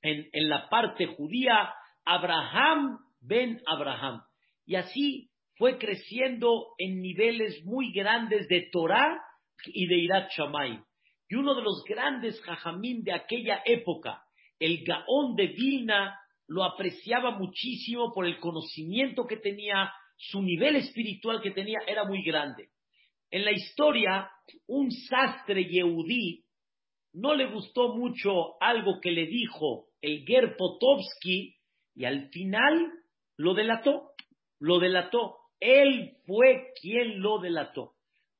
en, 0.00 0.28
en 0.32 0.48
la 0.48 0.70
parte 0.70 1.06
judía, 1.06 1.74
Abraham 2.06 2.98
ben 3.20 3.60
Abraham. 3.66 4.22
Y 4.64 4.76
así 4.76 5.28
fue 5.56 5.76
creciendo 5.76 6.68
en 6.78 7.02
niveles 7.02 7.62
muy 7.66 7.92
grandes 7.92 8.48
de 8.48 8.66
Torah 8.72 9.20
y 9.66 9.86
de 9.86 9.98
Irat 9.98 10.30
Shammai. 10.30 10.80
Y 11.34 11.36
uno 11.36 11.56
de 11.56 11.62
los 11.62 11.82
grandes 11.82 12.40
jajamín 12.42 13.02
de 13.02 13.12
aquella 13.12 13.60
época, 13.66 14.22
el 14.60 14.84
Gaón 14.84 15.34
de 15.34 15.48
Vilna, 15.48 16.16
lo 16.46 16.62
apreciaba 16.62 17.32
muchísimo 17.36 18.12
por 18.14 18.24
el 18.24 18.38
conocimiento 18.38 19.26
que 19.26 19.38
tenía, 19.38 19.92
su 20.16 20.40
nivel 20.40 20.76
espiritual 20.76 21.42
que 21.42 21.50
tenía 21.50 21.80
era 21.88 22.04
muy 22.04 22.22
grande. 22.22 22.68
En 23.32 23.44
la 23.44 23.50
historia, 23.50 24.30
un 24.68 24.92
sastre 24.92 25.64
yehudí 25.64 26.44
no 27.14 27.34
le 27.34 27.46
gustó 27.46 27.96
mucho 27.96 28.54
algo 28.62 29.00
que 29.00 29.10
le 29.10 29.26
dijo 29.26 29.86
el 30.02 30.24
Ger 30.24 30.56
y 31.96 32.04
al 32.04 32.28
final 32.28 32.92
lo 33.38 33.54
delató, 33.54 34.12
lo 34.60 34.78
delató. 34.78 35.38
Él 35.58 36.12
fue 36.26 36.68
quien 36.80 37.20
lo 37.20 37.40
delató. 37.40 37.94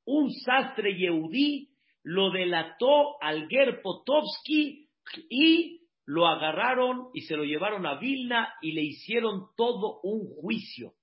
Un 0.05 0.31
sastre 0.31 0.97
yehudí 0.97 1.74
lo 2.05 2.29
delató 2.29 3.19
al 3.19 3.47
Ger 3.47 3.81
Potovsky 3.81 4.87
y 5.27 5.81
lo 6.05 6.27
agarraron 6.27 7.09
y 7.15 7.21
se 7.21 7.35
lo 7.35 7.43
llevaron 7.43 7.87
a 7.87 7.95
Vilna 7.95 8.53
y 8.61 8.73
le 8.73 8.83
hicieron 8.83 9.47
todo 9.57 10.01
un 10.03 10.27
juicio. 10.39 10.93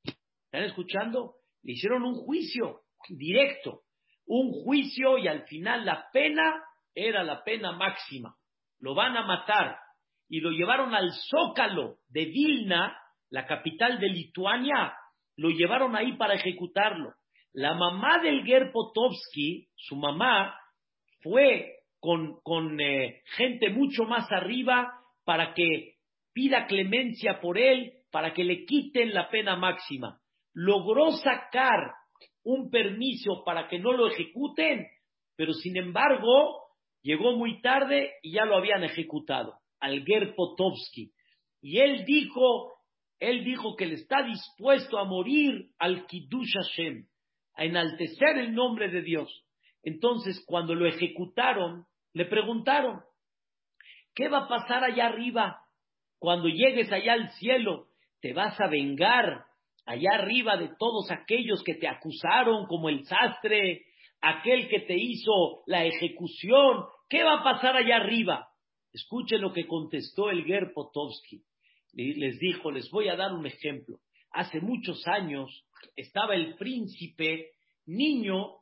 ¿Están 0.45 0.63
escuchando? 0.63 1.35
Le 1.65 1.73
hicieron 1.73 2.05
un 2.05 2.15
juicio 2.15 2.83
directo, 3.09 3.81
un 4.27 4.53
juicio 4.53 5.19
y 5.19 5.27
al 5.27 5.43
final 5.49 5.85
la 5.85 6.07
pena 6.13 6.63
era 6.95 7.25
la 7.25 7.43
pena 7.43 7.73
máxima. 7.73 8.37
Lo 8.79 8.95
van 8.95 9.17
a 9.17 9.27
matar 9.27 9.79
y 10.29 10.39
lo 10.39 10.51
llevaron 10.51 10.95
al 10.95 11.11
Zócalo 11.11 11.97
de 12.11 12.27
Vilna, 12.27 12.97
la 13.29 13.45
capital 13.47 13.99
de 13.99 14.09
Lituania, 14.09 14.95
lo 15.37 15.51
llevaron 15.51 15.97
ahí 15.97 16.13
para 16.17 16.35
ejecutarlo. 16.35 17.15
La 17.53 17.75
mamá 17.75 18.21
del 18.21 18.45
Ger 18.45 18.71
Potovsky, 18.71 19.69
su 19.75 19.97
mamá, 19.97 20.55
fue 21.23 21.79
con, 22.01 22.81
eh, 22.81 23.23
gente 23.37 23.71
mucho 23.71 24.05
más 24.05 24.31
arriba 24.33 24.93
para 25.25 25.55
que 25.55 25.95
pida 26.33 26.67
clemencia 26.67 27.41
por 27.41 27.59
él, 27.59 27.93
para 28.11 28.35
que 28.35 28.45
le 28.45 28.65
quiten 28.65 29.15
la 29.15 29.31
pena 29.31 29.57
máxima. 29.57 30.21
Logró 30.53 31.13
sacar 31.13 31.93
un 32.45 32.71
permiso 32.71 33.45
para 33.45 33.69
que 33.69 33.79
no 33.79 33.93
lo 33.93 34.09
ejecuten, 34.09 34.87
pero 35.37 35.53
sin 35.53 35.77
embargo 35.77 36.63
llegó 37.03 37.37
muy 37.37 37.61
tarde 37.61 38.15
y 38.23 38.33
ya 38.33 38.45
lo 38.45 38.57
habían 38.57 38.83
ejecutado, 38.83 39.55
al 39.81 40.05
Ger 40.05 40.35
Potovsky. 40.35 41.13
Y 41.61 41.79
él 41.79 42.05
dijo, 42.05 42.73
él 43.21 43.45
dijo 43.45 43.77
que 43.77 43.87
le 43.87 43.95
está 43.95 44.25
dispuesto 44.25 44.99
a 44.99 45.05
morir 45.05 45.69
al 45.79 46.07
Kiddush 46.07 46.53
Hashem, 46.55 47.07
a 47.55 47.65
enaltecer 47.65 48.39
el 48.39 48.53
nombre 48.55 48.89
de 48.89 49.03
Dios. 49.03 49.45
Entonces, 49.83 50.43
cuando 50.47 50.75
lo 50.75 50.87
ejecutaron, 50.87 51.87
le 52.13 52.27
preguntaron, 52.27 53.01
¿qué 54.15 54.29
va 54.29 54.45
a 54.45 54.49
pasar 54.49 54.85
allá 54.85 55.07
arriba? 55.07 55.61
Cuando 56.19 56.49
llegues 56.49 56.91
allá 56.93 57.15
al 57.15 57.31
cielo, 57.33 57.89
¿te 58.21 58.33
vas 58.33 58.59
a 58.61 58.69
vengar 58.69 59.45
allá 59.85 60.11
arriba 60.15 60.57
de 60.57 60.71
todos 60.79 61.11
aquellos 61.11 61.63
que 61.65 61.75
te 61.75 61.89
acusaron 61.89 62.67
como 62.67 62.89
el 62.89 63.05
sastre, 63.05 63.87
aquel 64.21 64.69
que 64.69 64.81
te 64.81 64.97
hizo 64.97 65.63
la 65.67 65.85
ejecución? 65.85 66.85
¿Qué 67.09 67.25
va 67.25 67.41
a 67.41 67.45
pasar 67.45 67.77
allá 67.77 67.97
arriba? 67.97 68.49
Escuchen 68.93 69.41
lo 69.41 69.53
que 69.53 69.67
contestó 69.67 70.31
el 70.31 70.45
Ger 70.45 70.73
Potovsky. 70.75 71.43
Les 71.95 72.39
dijo, 72.39 72.71
les 72.71 72.89
voy 72.91 73.09
a 73.09 73.17
dar 73.17 73.33
un 73.33 73.47
ejemplo. 73.47 73.99
Hace 74.31 74.61
muchos 74.61 75.07
años 75.09 75.67
estaba 75.97 76.35
el 76.35 76.55
príncipe 76.57 77.51
niño 77.87 78.62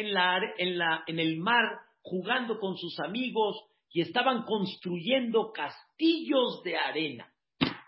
en, 0.00 0.12
la, 0.12 1.04
el 1.06 1.36
mar 1.38 1.80
jugando 2.02 2.58
con 2.58 2.76
sus 2.76 2.98
amigos 3.00 3.56
y 3.90 4.00
estaban 4.00 4.42
construyendo 4.42 5.52
castillos 5.52 6.62
de 6.64 6.76
arena. 6.76 7.32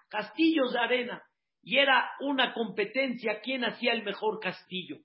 Castillos 0.08 0.72
de 0.72 0.78
arena. 0.78 1.22
Y 1.62 1.78
era 1.78 2.10
una 2.20 2.54
competencia 2.54 3.40
quién 3.40 3.64
hacía 3.64 3.92
el 3.92 4.04
mejor 4.04 4.38
castillo. 4.38 4.98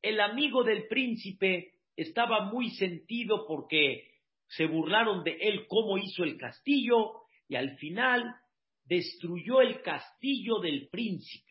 El 0.00 0.20
amigo 0.20 0.62
del 0.62 0.86
príncipe 0.86 1.72
estaba 1.96 2.44
muy 2.44 2.70
sentido 2.70 3.44
porque 3.46 4.08
se 4.46 4.66
burlaron 4.66 5.24
de 5.24 5.36
él 5.40 5.66
cómo 5.66 5.98
hizo 5.98 6.22
el 6.22 6.36
castillo 6.36 7.22
y 7.48 7.56
al 7.56 7.76
final 7.78 8.36
destruyó 8.84 9.60
el 9.60 9.82
castillo 9.82 10.60
del 10.60 10.88
príncipe. 10.88 11.50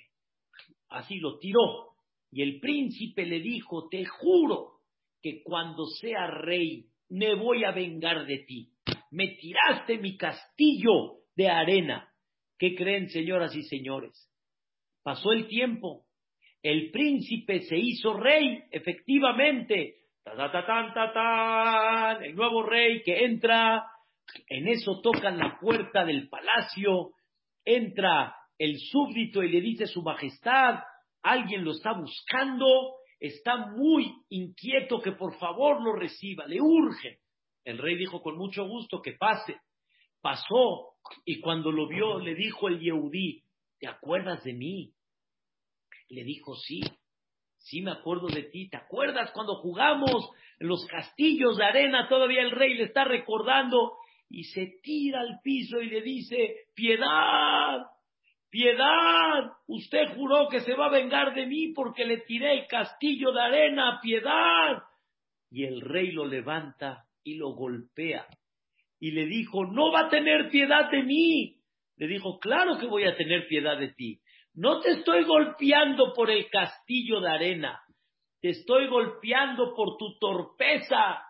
Así 0.87 1.17
lo 1.17 1.37
tiró. 1.37 1.95
Y 2.31 2.41
el 2.41 2.61
príncipe 2.61 3.25
le 3.25 3.41
dijo, 3.41 3.89
te 3.89 4.05
juro 4.05 4.74
que 5.25 5.41
cuando 5.41 5.87
sea 5.87 6.27
rey 6.27 6.85
me 7.09 7.33
voy 7.33 7.63
a 7.63 7.71
vengar 7.71 8.27
de 8.27 8.45
ti. 8.47 8.69
Me 9.09 9.29
tiraste 9.29 9.97
mi 9.97 10.17
castillo 10.17 11.23
de 11.35 11.49
arena. 11.49 12.07
¿Qué 12.59 12.75
creen, 12.75 13.09
señoras 13.09 13.55
y 13.55 13.63
señores? 13.63 14.31
Pasó 15.01 15.31
el 15.31 15.47
tiempo. 15.47 16.05
El 16.61 16.91
príncipe 16.91 17.61
se 17.61 17.75
hizo 17.75 18.13
rey, 18.13 18.65
efectivamente. 18.69 19.95
el 22.21 22.35
nuevo 22.35 22.61
rey 22.61 23.01
que 23.01 23.25
entra. 23.25 23.83
En 24.47 24.67
eso 24.67 25.01
tocan 25.01 25.39
la 25.39 25.57
puerta 25.59 26.05
del 26.05 26.29
palacio. 26.29 27.13
Entra 27.63 28.35
el 28.59 28.77
súbdito 28.77 29.41
y 29.41 29.49
le 29.49 29.59
dice 29.59 29.87
su 29.87 30.03
majestad, 30.03 30.81
alguien 31.23 31.63
lo 31.63 31.71
está 31.71 31.93
buscando, 31.93 32.65
está 33.19 33.57
muy 33.67 34.13
inquieto 34.29 34.99
que 34.99 35.13
por 35.13 35.37
favor 35.37 35.81
lo 35.81 35.93
reciba, 35.93 36.45
le 36.47 36.61
urge. 36.61 37.19
El 37.63 37.77
rey 37.77 37.95
dijo 37.97 38.21
con 38.21 38.37
mucho 38.37 38.67
gusto 38.67 39.01
que 39.01 39.13
pase. 39.13 39.57
Pasó 40.21 40.95
y 41.23 41.39
cuando 41.39 41.71
lo 41.71 41.87
vio 41.87 42.19
le 42.19 42.35
dijo 42.35 42.67
el 42.67 42.79
Yehudí, 42.79 43.43
¿te 43.79 43.87
acuerdas 43.87 44.43
de 44.43 44.53
mí? 44.53 44.93
Le 46.09 46.23
dijo, 46.23 46.55
sí, 46.55 46.81
sí 47.57 47.81
me 47.81 47.91
acuerdo 47.91 48.27
de 48.27 48.43
ti. 48.43 48.69
¿Te 48.69 48.77
acuerdas 48.77 49.31
cuando 49.31 49.55
jugamos 49.55 50.29
en 50.59 50.67
los 50.67 50.85
castillos 50.85 51.57
de 51.57 51.65
arena? 51.65 52.07
Todavía 52.07 52.41
el 52.41 52.51
rey 52.51 52.75
le 52.75 52.85
está 52.85 53.03
recordando 53.03 53.93
y 54.29 54.43
se 54.45 54.79
tira 54.81 55.21
al 55.21 55.39
piso 55.43 55.81
y 55.81 55.89
le 55.89 56.01
dice, 56.01 56.67
piedad, 56.73 57.81
piedad, 58.55 59.51
usted 59.67 60.15
juró 60.15 60.47
que 60.47 60.61
se 60.61 60.73
va 60.75 60.85
a 60.85 60.91
vengar 60.91 61.33
de 61.33 61.45
mí 61.45 61.73
porque 61.73 62.05
le 62.05 62.19
tiré 62.19 62.53
el 62.53 62.67
castillo 62.67 63.33
de 63.33 63.41
arena, 63.41 63.99
piedad. 64.01 64.81
Y 65.51 65.65
el 65.65 65.81
rey 65.81 66.13
lo 66.13 66.25
levanta 66.25 67.03
y 67.21 67.35
lo 67.35 67.49
golpea 67.49 68.25
y 68.97 69.11
le 69.11 69.25
dijo, 69.25 69.65
no 69.65 69.91
va 69.91 70.07
a 70.07 70.09
tener 70.09 70.49
piedad 70.49 70.89
de 70.89 71.03
mí. 71.03 71.57
Le 71.97 72.07
dijo, 72.07 72.39
claro 72.39 72.77
que 72.79 72.87
voy 72.87 73.03
a 73.03 73.17
tener 73.17 73.45
piedad 73.49 73.77
de 73.77 73.89
ti. 73.89 74.21
No 74.53 74.79
te 74.79 74.91
estoy 74.91 75.25
golpeando 75.25 76.13
por 76.13 76.31
el 76.31 76.49
castillo 76.49 77.19
de 77.19 77.29
arena, 77.29 77.81
te 78.39 78.51
estoy 78.51 78.87
golpeando 78.87 79.73
por 79.75 79.97
tu 79.97 80.17
torpeza. 80.17 81.21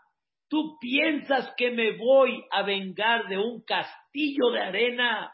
Tú 0.48 0.78
piensas 0.80 1.52
que 1.58 1.72
me 1.72 1.98
voy 1.98 2.46
a 2.52 2.62
vengar 2.62 3.28
de 3.28 3.40
un 3.40 3.64
castillo 3.64 4.52
de 4.52 4.60
arena. 4.60 5.34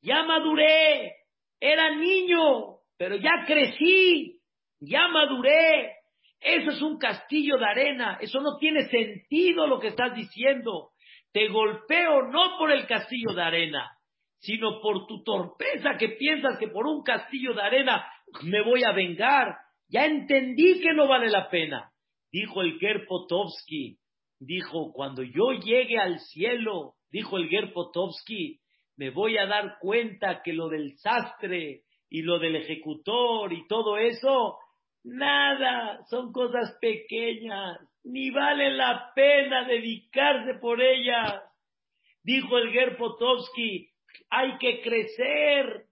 Ya 0.00 0.22
maduré, 0.22 1.17
era 1.60 1.94
niño, 1.96 2.78
pero 2.96 3.16
ya 3.16 3.44
crecí, 3.46 4.40
ya 4.80 5.08
maduré. 5.08 5.94
Eso 6.40 6.70
es 6.70 6.82
un 6.82 6.98
castillo 6.98 7.58
de 7.58 7.66
arena, 7.66 8.18
eso 8.20 8.40
no 8.40 8.58
tiene 8.58 8.88
sentido 8.88 9.66
lo 9.66 9.80
que 9.80 9.88
estás 9.88 10.14
diciendo. 10.14 10.90
Te 11.32 11.48
golpeo 11.48 12.28
no 12.30 12.56
por 12.58 12.70
el 12.70 12.86
castillo 12.86 13.34
de 13.34 13.42
arena, 13.42 13.90
sino 14.38 14.80
por 14.80 15.06
tu 15.06 15.22
torpeza 15.24 15.96
que 15.98 16.10
piensas 16.10 16.58
que 16.58 16.68
por 16.68 16.86
un 16.86 17.02
castillo 17.02 17.54
de 17.54 17.62
arena 17.62 18.06
me 18.44 18.62
voy 18.62 18.84
a 18.84 18.92
vengar. 18.92 19.56
Ya 19.88 20.06
entendí 20.06 20.80
que 20.80 20.92
no 20.92 21.08
vale 21.08 21.28
la 21.28 21.48
pena. 21.48 21.90
Dijo 22.30 22.62
el 22.62 22.78
Gerpotovsky, 22.78 23.98
dijo, 24.38 24.92
cuando 24.92 25.22
yo 25.22 25.52
llegue 25.52 25.98
al 25.98 26.20
cielo, 26.20 26.94
dijo 27.10 27.36
el 27.38 27.48
Gerpotovsky, 27.48 28.60
me 28.98 29.10
voy 29.10 29.38
a 29.38 29.46
dar 29.46 29.78
cuenta 29.78 30.42
que 30.42 30.52
lo 30.52 30.68
del 30.68 30.98
sastre 30.98 31.82
y 32.10 32.22
lo 32.22 32.40
del 32.40 32.56
ejecutor 32.56 33.52
y 33.52 33.64
todo 33.68 33.96
eso, 33.96 34.58
nada, 35.04 36.04
son 36.10 36.32
cosas 36.32 36.76
pequeñas, 36.80 37.78
ni 38.02 38.30
vale 38.30 38.72
la 38.72 39.12
pena 39.14 39.64
dedicarse 39.68 40.54
por 40.54 40.82
ellas. 40.82 41.42
Dijo 42.24 42.58
el 42.58 42.72
Gerpotovsky, 42.72 43.88
hay 44.30 44.58
que 44.58 44.80
crecer, 44.82 45.84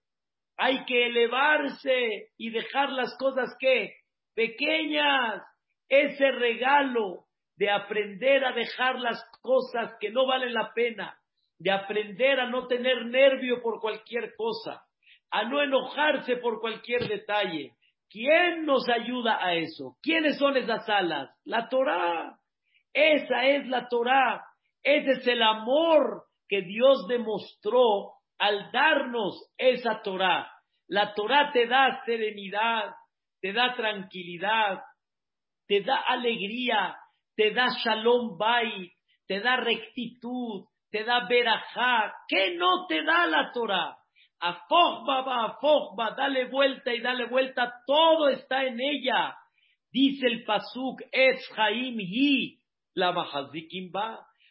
hay 0.57 0.85
que 0.85 1.07
elevarse 1.07 2.31
y 2.37 2.51
dejar 2.51 2.91
las 2.91 3.17
cosas 3.19 3.57
que 3.61 3.95
pequeñas. 4.35 5.43
Ese 5.89 6.33
regalo 6.33 7.27
de 7.55 7.71
aprender 7.71 8.45
a 8.45 8.51
dejar 8.51 8.99
las 8.99 9.23
cosas 9.41 9.95
que 10.01 10.11
no 10.11 10.27
valen 10.27 10.53
la 10.53 10.73
pena, 10.75 11.17
de 11.59 11.71
aprender 11.71 12.41
a 12.41 12.49
no 12.49 12.67
tener 12.67 13.07
nervio 13.07 13.63
por 13.63 13.81
cualquier 13.81 14.35
cosa, 14.37 14.83
a 15.31 15.45
no 15.45 15.63
enojarse 15.63 16.37
por 16.37 16.61
cualquier 16.61 17.09
detalle. 17.09 17.73
¿Quién 18.09 18.65
nos 18.65 18.89
ayuda 18.89 19.45
a 19.45 19.55
eso? 19.55 19.97
¿Quiénes 20.03 20.39
son 20.39 20.57
esas 20.57 20.89
alas? 20.89 21.31
La 21.45 21.69
Torah. 21.69 22.39
Esa 22.93 23.45
es 23.45 23.67
la 23.67 23.89
Torah. 23.89 24.45
Ese 24.83 25.21
es 25.21 25.27
el 25.27 25.43
amor 25.43 26.25
que 26.49 26.63
Dios 26.63 27.07
demostró 27.09 28.13
al 28.39 28.71
darnos 28.71 29.51
esa 29.59 30.03
Torah. 30.03 30.51
La 30.89 31.15
Torah 31.15 31.51
te 31.53 31.67
da 31.67 32.03
serenidad, 32.05 32.95
te 33.41 33.53
da 33.53 33.75
tranquilidad, 33.75 34.81
te 35.67 35.83
da 35.83 35.97
alegría, 35.97 36.97
te 37.35 37.51
da 37.53 37.67
shalom 37.83 38.39
bay, 38.39 38.93
te 39.27 39.41
da 39.41 39.57
rectitud, 39.57 40.67
te 40.91 41.05
da 41.05 41.27
verajá. 41.29 42.15
¿Qué 42.29 42.57
no 42.57 42.87
te 42.87 43.03
da 43.03 43.27
la 43.27 43.53
Torah? 43.53 43.97
Afogba, 44.39 45.47
afogba, 45.47 46.15
dale 46.17 46.47
vuelta 46.47 46.93
y 46.93 47.01
dale 47.01 47.27
vuelta, 47.27 47.73
todo 47.87 48.29
está 48.29 48.65
en 48.65 48.79
ella. 48.81 49.35
Dice 49.91 50.27
el 50.27 50.45
pasuk, 50.45 51.01
es 51.11 51.49
Jaim 51.55 51.97
Yi, 51.97 52.59
la 52.95 53.13
Mahazikim 53.13 53.91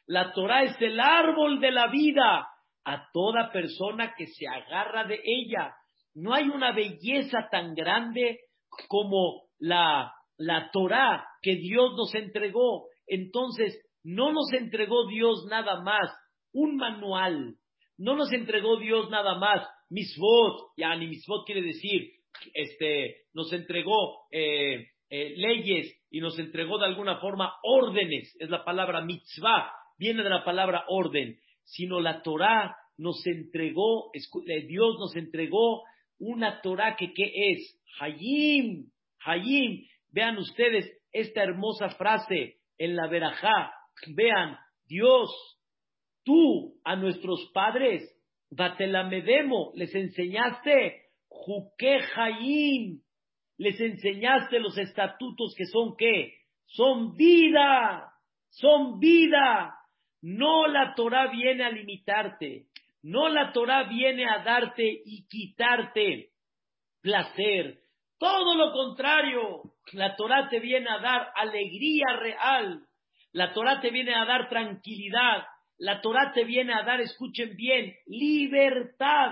La 0.07 0.33
Torah 0.33 0.63
es 0.63 0.81
el 0.81 0.99
árbol 0.99 1.59
de 1.59 1.71
la 1.71 1.87
vida 1.87 2.47
a 2.83 3.11
toda 3.11 3.51
persona 3.51 4.13
que 4.17 4.27
se 4.27 4.47
agarra 4.47 5.05
de 5.05 5.19
ella. 5.23 5.75
No 6.15 6.33
hay 6.33 6.49
una 6.49 6.71
belleza 6.71 7.47
tan 7.51 7.75
grande 7.75 8.39
como 8.87 9.43
la, 9.59 10.11
la 10.37 10.69
Torah 10.71 11.25
que 11.41 11.55
Dios 11.55 11.93
nos 11.95 12.13
entregó. 12.15 12.87
Entonces, 13.07 13.79
no 14.03 14.31
nos 14.31 14.51
entregó 14.53 15.07
Dios 15.07 15.45
nada 15.49 15.81
más 15.81 16.11
un 16.55 16.77
manual, 16.77 17.55
no 17.97 18.15
nos 18.15 18.31
entregó 18.33 18.77
Dios 18.77 19.09
nada 19.09 19.37
más 19.37 19.67
misvot, 19.89 20.71
ya 20.77 20.95
ni 20.95 21.07
misvot 21.07 21.45
quiere 21.45 21.61
decir, 21.61 22.11
este, 22.53 23.25
nos 23.33 23.53
entregó 23.53 24.27
eh, 24.31 24.87
eh, 25.09 25.33
leyes 25.37 25.95
y 26.09 26.19
nos 26.19 26.37
entregó 26.39 26.77
de 26.79 26.85
alguna 26.85 27.19
forma 27.19 27.53
órdenes, 27.63 28.35
es 28.39 28.49
la 28.49 28.65
palabra 28.65 29.01
mitzvah, 29.01 29.71
viene 29.97 30.23
de 30.23 30.29
la 30.29 30.43
palabra 30.43 30.85
orden 30.87 31.37
sino 31.65 31.99
la 31.99 32.21
Torah 32.21 32.77
nos 32.97 33.25
entregó, 33.27 34.11
eh, 34.13 34.65
Dios 34.67 34.95
nos 34.99 35.15
entregó 35.15 35.83
una 36.19 36.61
Torah 36.61 36.95
que 36.95 37.13
¿qué 37.13 37.31
es? 37.51 37.81
Hayim, 37.99 38.89
Hayim. 39.25 39.85
Vean 40.11 40.37
ustedes 40.37 40.89
esta 41.11 41.43
hermosa 41.43 41.89
frase 41.89 42.57
en 42.77 42.95
la 42.95 43.07
Berajá. 43.07 43.73
Vean, 44.15 44.57
Dios, 44.87 45.29
tú 46.25 46.75
a 46.83 46.95
nuestros 46.97 47.49
padres, 47.53 48.11
Batelamedemo, 48.51 49.71
les 49.75 49.93
enseñaste 49.95 51.03
Juque 51.27 51.99
Hayim, 52.15 53.01
les 53.57 53.79
enseñaste 53.79 54.59
los 54.59 54.77
estatutos 54.77 55.53
que 55.57 55.65
son 55.65 55.95
qué? 55.97 56.33
Son 56.67 57.15
vida, 57.15 58.11
son 58.49 58.99
vida. 58.99 59.75
No 60.21 60.67
la 60.67 60.95
Torah 60.95 61.27
viene 61.27 61.63
a 61.63 61.69
limitarte, 61.69 62.65
no 63.03 63.29
la 63.29 63.51
Torah 63.53 63.83
viene 63.83 64.25
a 64.25 64.43
darte 64.43 65.01
y 65.05 65.27
quitarte 65.27 66.29
placer. 67.01 67.79
Todo 68.17 68.55
lo 68.55 68.71
contrario, 68.71 69.61
la 69.93 70.15
Torah 70.15 70.49
te 70.49 70.59
viene 70.59 70.89
a 70.89 70.99
dar 70.99 71.29
alegría 71.35 72.05
real. 72.17 72.81
La 73.33 73.53
Torah 73.53 73.81
te 73.81 73.91
viene 73.91 74.15
a 74.15 74.25
dar 74.25 74.49
tranquilidad. 74.49 75.43
La 75.77 76.01
Torah 76.01 76.31
te 76.33 76.43
viene 76.43 76.73
a 76.73 76.83
dar, 76.83 77.01
escuchen 77.01 77.55
bien, 77.55 77.93
libertad. 78.05 79.31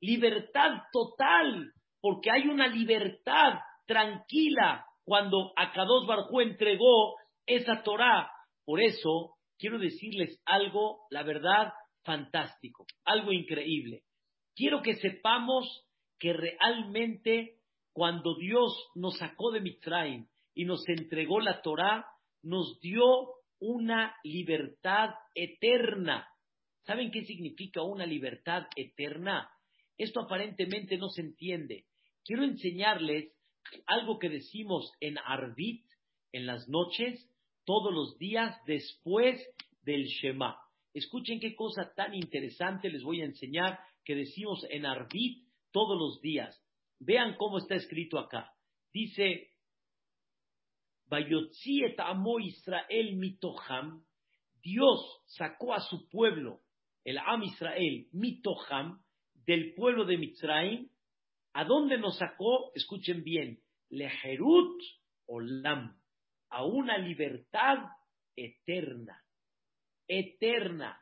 Libertad 0.00 0.82
total. 0.92 1.72
Porque 2.00 2.30
hay 2.30 2.48
una 2.48 2.66
libertad 2.66 3.60
tranquila 3.86 4.86
cuando 5.04 5.52
Akados 5.56 6.06
Barjú 6.06 6.40
entregó 6.40 7.16
esa 7.46 7.82
Torah. 7.82 8.30
Por 8.64 8.80
eso 8.80 9.36
quiero 9.58 9.78
decirles 9.78 10.40
algo, 10.46 11.06
la 11.10 11.22
verdad, 11.22 11.72
fantástico, 12.04 12.86
algo 13.04 13.32
increíble. 13.32 14.02
Quiero 14.54 14.82
que 14.82 14.94
sepamos 14.94 15.86
que 16.18 16.32
realmente 16.32 17.58
cuando 17.92 18.36
Dios 18.36 18.90
nos 18.94 19.18
sacó 19.18 19.50
de 19.50 19.60
Mitraim 19.60 20.26
y 20.54 20.64
nos 20.64 20.86
entregó 20.88 21.40
la 21.40 21.62
Torah, 21.62 22.06
nos 22.42 22.80
dio 22.80 23.04
una 23.64 24.14
libertad 24.22 25.14
eterna. 25.34 26.28
¿Saben 26.82 27.10
qué 27.10 27.24
significa 27.24 27.82
una 27.82 28.04
libertad 28.04 28.66
eterna? 28.76 29.50
Esto 29.96 30.20
aparentemente 30.20 30.98
no 30.98 31.08
se 31.08 31.22
entiende. 31.22 31.86
Quiero 32.24 32.44
enseñarles 32.44 33.32
algo 33.86 34.18
que 34.18 34.28
decimos 34.28 34.92
en 35.00 35.16
Arbit 35.18 35.86
en 36.32 36.46
las 36.46 36.68
noches 36.68 37.26
todos 37.64 37.92
los 37.92 38.18
días 38.18 38.54
después 38.66 39.42
del 39.82 40.04
Shema. 40.04 40.58
Escuchen 40.92 41.40
qué 41.40 41.56
cosa 41.56 41.90
tan 41.96 42.14
interesante 42.14 42.90
les 42.90 43.02
voy 43.02 43.22
a 43.22 43.24
enseñar 43.24 43.78
que 44.04 44.14
decimos 44.14 44.66
en 44.68 44.84
Arbit 44.84 45.48
todos 45.72 45.98
los 45.98 46.20
días. 46.20 46.62
Vean 47.00 47.36
cómo 47.38 47.58
está 47.58 47.76
escrito 47.76 48.18
acá. 48.18 48.52
Dice, 48.92 49.53
amo 51.10 52.40
Israel 52.40 53.16
mitoham, 53.16 54.04
Dios 54.62 55.22
sacó 55.26 55.74
a 55.74 55.80
su 55.80 56.08
pueblo, 56.08 56.60
el 57.04 57.18
Am 57.18 57.42
Israel, 57.42 58.08
mitoham, 58.12 59.02
del 59.46 59.74
pueblo 59.74 60.04
de 60.06 60.18
Mitzrayim. 60.18 60.88
¿A 61.52 61.64
dónde 61.64 61.98
nos 61.98 62.18
sacó? 62.18 62.72
Escuchen 62.74 63.22
bien, 63.22 63.60
lejerut 63.90 64.82
olam, 65.26 65.96
a 66.50 66.64
una 66.64 66.98
libertad 66.98 67.78
eterna, 68.36 69.22
eterna. 70.08 71.00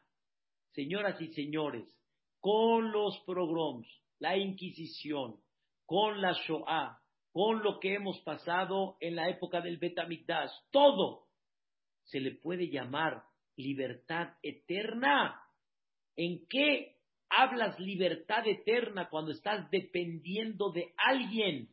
Señoras 0.73 1.21
y 1.21 1.29
señores, 1.33 1.89
con 2.41 2.93
los 2.93 3.19
pogroms, 3.21 3.87
la 4.19 4.37
Inquisición, 4.37 5.37
con 5.87 6.21
la 6.21 6.33
Shoah, 6.33 7.02
con 7.33 7.63
lo 7.63 7.81
que 7.81 7.95
hemos 7.95 8.21
pasado 8.21 8.97
en 9.01 9.17
la 9.17 9.29
época 9.29 9.61
del 9.61 9.79
Betamigdash, 9.79 10.51
todo 10.71 11.27
se 12.05 12.21
le 12.21 12.33
puede 12.33 12.69
llamar 12.69 13.25
libertad 13.57 14.35
eterna. 14.43 15.43
¿En 16.17 16.47
qué 16.47 16.99
hablas 17.31 17.79
libertad 17.81 18.47
eterna 18.47 19.09
cuando 19.09 19.33
estás 19.33 19.71
dependiendo 19.71 20.71
de 20.71 20.93
alguien? 20.97 21.71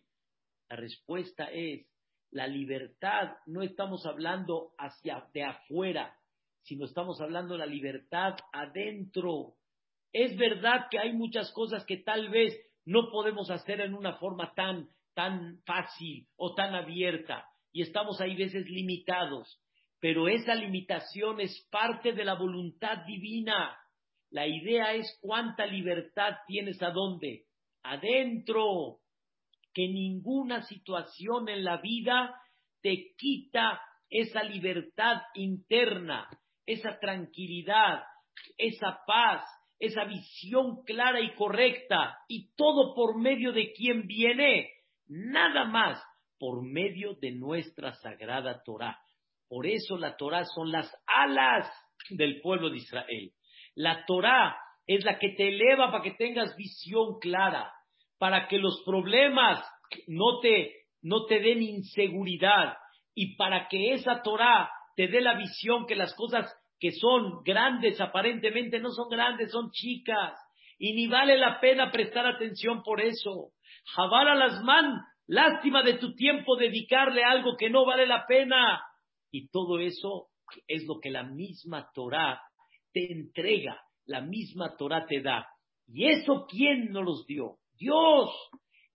La 0.69 0.77
respuesta 0.77 1.45
es, 1.51 1.85
la 2.31 2.47
libertad 2.47 3.37
no 3.45 3.61
estamos 3.61 4.05
hablando 4.05 4.73
hacia 4.77 5.27
de 5.33 5.43
afuera, 5.43 6.15
sino 6.61 6.85
estamos 6.85 7.19
hablando 7.19 7.53
de 7.55 7.59
la 7.59 7.65
libertad 7.65 8.35
adentro. 8.53 9.55
Es 10.13 10.37
verdad 10.37 10.87
que 10.89 10.99
hay 10.99 11.13
muchas 11.13 11.51
cosas 11.51 11.85
que 11.85 11.97
tal 11.97 12.29
vez 12.29 12.55
no 12.85 13.09
podemos 13.11 13.49
hacer 13.49 13.81
en 13.81 13.93
una 13.93 14.17
forma 14.17 14.53
tan, 14.53 14.89
tan 15.13 15.61
fácil 15.65 16.27
o 16.35 16.53
tan 16.55 16.75
abierta 16.75 17.45
y 17.71 17.81
estamos 17.81 18.19
ahí 18.21 18.35
veces 18.35 18.65
limitados, 18.67 19.59
pero 19.99 20.27
esa 20.27 20.55
limitación 20.55 21.39
es 21.41 21.67
parte 21.71 22.13
de 22.13 22.23
la 22.23 22.35
voluntad 22.35 23.05
divina. 23.05 23.77
La 24.31 24.47
idea 24.47 24.93
es 24.93 25.17
cuánta 25.21 25.65
libertad 25.65 26.35
tienes 26.47 26.81
a 26.81 26.91
dónde? 26.91 27.45
Adentro. 27.83 28.99
Que 29.73 29.87
ninguna 29.87 30.63
situación 30.63 31.47
en 31.49 31.63
la 31.63 31.77
vida 31.77 32.33
te 32.81 33.13
quita 33.17 33.81
esa 34.09 34.43
libertad 34.43 35.21
interna, 35.35 36.27
esa 36.65 36.97
tranquilidad, 36.99 38.03
esa 38.57 38.99
paz, 39.05 39.43
esa 39.79 40.05
visión 40.05 40.83
clara 40.85 41.21
y 41.21 41.35
correcta. 41.35 42.17
Y 42.27 42.53
todo 42.55 42.95
por 42.95 43.19
medio 43.19 43.51
de 43.51 43.73
quién 43.73 44.07
viene. 44.07 44.69
Nada 45.09 45.65
más 45.65 46.01
por 46.37 46.63
medio 46.63 47.15
de 47.15 47.31
nuestra 47.31 47.93
sagrada 47.93 48.61
Torah. 48.63 48.97
Por 49.47 49.65
eso 49.65 49.97
la 49.97 50.15
Torah 50.15 50.45
son 50.45 50.71
las 50.71 50.89
alas 51.07 51.67
del 52.11 52.39
pueblo 52.41 52.69
de 52.69 52.77
Israel. 52.77 53.31
La 53.75 54.05
Torah 54.05 54.55
es 54.85 55.03
la 55.03 55.19
que 55.19 55.29
te 55.29 55.49
eleva 55.49 55.91
para 55.91 56.03
que 56.03 56.11
tengas 56.11 56.55
visión 56.55 57.19
clara, 57.19 57.71
para 58.17 58.47
que 58.47 58.57
los 58.57 58.81
problemas 58.85 59.63
no 60.07 60.39
te, 60.41 60.73
no 61.01 61.25
te 61.25 61.39
den 61.39 61.63
inseguridad 61.63 62.77
y 63.15 63.35
para 63.35 63.67
que 63.67 63.93
esa 63.93 64.21
Torah 64.21 64.69
te 64.95 65.07
dé 65.07 65.21
la 65.21 65.35
visión 65.35 65.85
que 65.87 65.95
las 65.95 66.13
cosas 66.15 66.55
que 66.79 66.91
son 66.91 67.43
grandes 67.43 67.99
aparentemente 67.99 68.79
no 68.79 68.89
son 68.91 69.09
grandes, 69.09 69.51
son 69.51 69.71
chicas 69.71 70.33
y 70.77 70.93
ni 70.93 71.07
vale 71.07 71.37
la 71.37 71.59
pena 71.59 71.91
prestar 71.91 72.25
atención 72.25 72.83
por 72.83 73.01
eso. 73.01 73.51
Jabal 73.95 74.37
las 74.37 74.63
man, 74.63 75.01
lástima 75.27 75.83
de 75.83 75.95
tu 75.95 76.15
tiempo 76.15 76.55
dedicarle 76.55 77.23
algo 77.23 77.55
que 77.57 77.69
no 77.69 77.85
vale 77.85 78.05
la 78.05 78.25
pena. 78.27 78.81
Y 79.31 79.49
todo 79.49 79.79
eso 79.79 80.27
es 80.67 80.85
lo 80.85 80.99
que 80.99 81.09
la 81.09 81.23
misma 81.23 81.89
Torah 81.93 82.41
te 82.91 83.11
entrega, 83.11 83.79
la 84.05 84.21
misma 84.21 84.75
Torah 84.77 85.05
te 85.05 85.21
da. 85.21 85.47
¿Y 85.87 86.07
eso 86.07 86.45
quién 86.47 86.91
nos 86.91 87.03
los 87.03 87.25
dio? 87.25 87.57
Dios. 87.73 88.29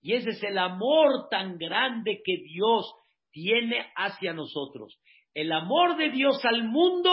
Y 0.01 0.15
ese 0.15 0.31
es 0.31 0.43
el 0.43 0.59
amor 0.59 1.29
tan 1.31 1.57
grande 1.57 2.21
que 2.25 2.37
Dios 2.45 2.93
tiene 3.31 3.91
hacia 3.97 4.33
nosotros. 4.33 5.01
El 5.33 5.51
amor 5.51 5.97
de 5.97 6.11
Dios 6.11 6.45
al 6.45 6.65
mundo 6.65 7.13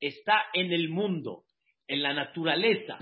está 0.00 0.44
en 0.54 0.72
el 0.72 0.88
mundo, 0.88 1.44
en 1.86 2.02
la 2.02 2.14
naturaleza. 2.14 2.98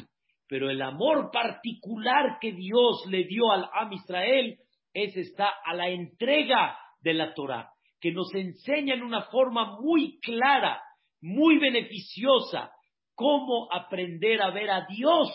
Pero 0.51 0.68
el 0.68 0.82
amor 0.82 1.30
particular 1.30 2.38
que 2.40 2.51
Dios 2.51 3.07
le 3.07 3.22
dio 3.22 3.53
al 3.53 3.70
Am 3.72 3.92
Israel 3.92 4.59
es 4.92 5.16
está 5.16 5.48
a 5.64 5.72
la 5.74 5.88
entrega 5.88 6.76
de 7.01 7.14
la 7.14 7.32
Torah 7.34 7.70
que 8.01 8.11
nos 8.11 8.34
enseña 8.34 8.94
en 8.94 9.03
una 9.03 9.22
forma 9.26 9.78
muy 9.78 10.18
clara, 10.20 10.82
muy 11.20 11.59
beneficiosa, 11.59 12.72
cómo 13.14 13.68
aprender 13.70 14.42
a 14.42 14.51
ver 14.51 14.70
a 14.70 14.86
Dios 14.86 15.28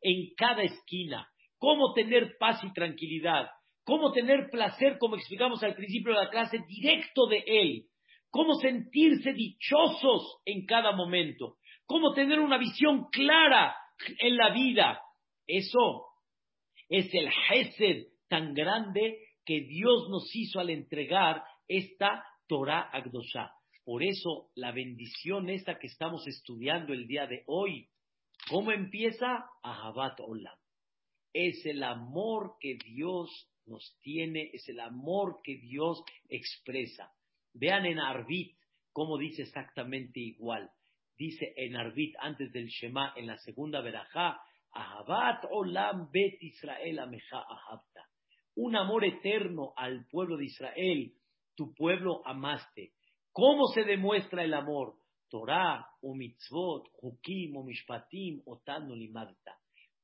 en 0.00 0.32
cada 0.36 0.62
esquina, 0.62 1.28
cómo 1.58 1.92
tener 1.92 2.36
paz 2.38 2.62
y 2.62 2.72
tranquilidad, 2.72 3.50
cómo 3.84 4.12
tener 4.12 4.48
placer, 4.50 4.96
como 4.98 5.16
explicamos 5.16 5.62
al 5.62 5.74
principio 5.74 6.14
de 6.14 6.24
la 6.24 6.30
clase, 6.30 6.58
directo 6.68 7.26
de 7.26 7.42
Él, 7.46 7.82
cómo 8.30 8.54
sentirse 8.54 9.32
dichosos 9.32 10.38
en 10.44 10.64
cada 10.66 10.92
momento, 10.92 11.56
cómo 11.84 12.14
tener 12.14 12.38
una 12.38 12.58
visión 12.58 13.08
clara 13.10 13.74
en 14.20 14.36
la 14.36 14.52
vida. 14.52 15.00
Eso 15.46 16.06
es 16.88 17.12
el 17.12 17.28
Hesed 17.28 18.06
tan 18.28 18.54
grande 18.54 19.18
que 19.44 19.60
Dios 19.60 20.08
nos 20.10 20.34
hizo 20.34 20.60
al 20.60 20.70
entregar 20.70 21.42
esta 21.68 22.24
Torah 22.46 22.90
Agdosha. 22.92 23.52
Por 23.84 24.02
eso 24.02 24.50
la 24.54 24.72
bendición 24.72 25.50
esta 25.50 25.78
que 25.78 25.88
estamos 25.88 26.26
estudiando 26.26 26.92
el 26.92 27.06
día 27.06 27.26
de 27.26 27.42
hoy, 27.46 27.88
¿cómo 28.48 28.72
empieza? 28.72 29.44
Ahabat 29.62 30.18
Olam. 30.20 30.58
Es 31.32 31.66
el 31.66 31.82
amor 31.82 32.54
que 32.60 32.78
Dios 32.82 33.28
nos 33.66 33.98
tiene, 34.00 34.50
es 34.52 34.68
el 34.68 34.80
amor 34.80 35.40
que 35.42 35.56
Dios 35.56 36.02
expresa. 36.28 37.12
Vean 37.52 37.86
en 37.86 37.98
Arbit 37.98 38.56
cómo 38.92 39.18
dice 39.18 39.42
exactamente 39.42 40.20
igual. 40.20 40.70
Dice 41.16 41.52
en 41.56 41.76
Arbit 41.76 42.14
antes 42.18 42.52
del 42.52 42.66
Shema, 42.66 43.12
en 43.16 43.26
la 43.26 43.38
segunda 43.38 43.80
verajá, 43.80 44.40
Ahabat 44.72 45.44
Olam 45.50 46.10
Bet 46.10 46.42
Israel 46.42 46.98
Ameja 46.98 47.38
Ahabta. 47.38 48.08
Un 48.56 48.76
amor 48.76 49.04
eterno 49.04 49.72
al 49.76 50.06
pueblo 50.10 50.36
de 50.36 50.46
Israel 50.46 51.12
tu 51.54 51.72
pueblo 51.74 52.22
amaste. 52.26 52.92
¿Cómo 53.32 53.66
se 53.68 53.84
demuestra 53.84 54.44
el 54.44 54.54
amor? 54.54 54.94
Torah, 55.28 55.86
o 56.02 56.14
mitzvot, 56.14 56.88
hukim, 57.02 57.56
o 57.56 57.64
mishpatim, 57.64 58.42
o 58.46 58.60
limadta. 58.94 59.58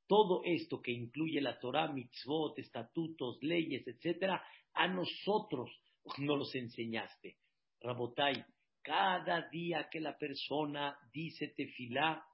Todo 0.06 0.42
esto 0.44 0.80
que 0.80 0.90
incluye 0.90 1.40
la 1.40 1.58
Torah, 1.60 1.92
mitzvot, 1.92 2.58
estatutos, 2.58 3.38
leyes, 3.42 3.86
etcétera, 3.86 4.42
a 4.74 4.88
nosotros 4.88 5.70
no 6.18 6.36
los 6.36 6.54
enseñaste. 6.54 7.36
Rabotai, 7.80 8.44
cada 8.82 9.48
día 9.48 9.88
que 9.90 10.00
la 10.00 10.16
persona 10.16 10.96
dice 11.12 11.48
tefilá, 11.48 12.24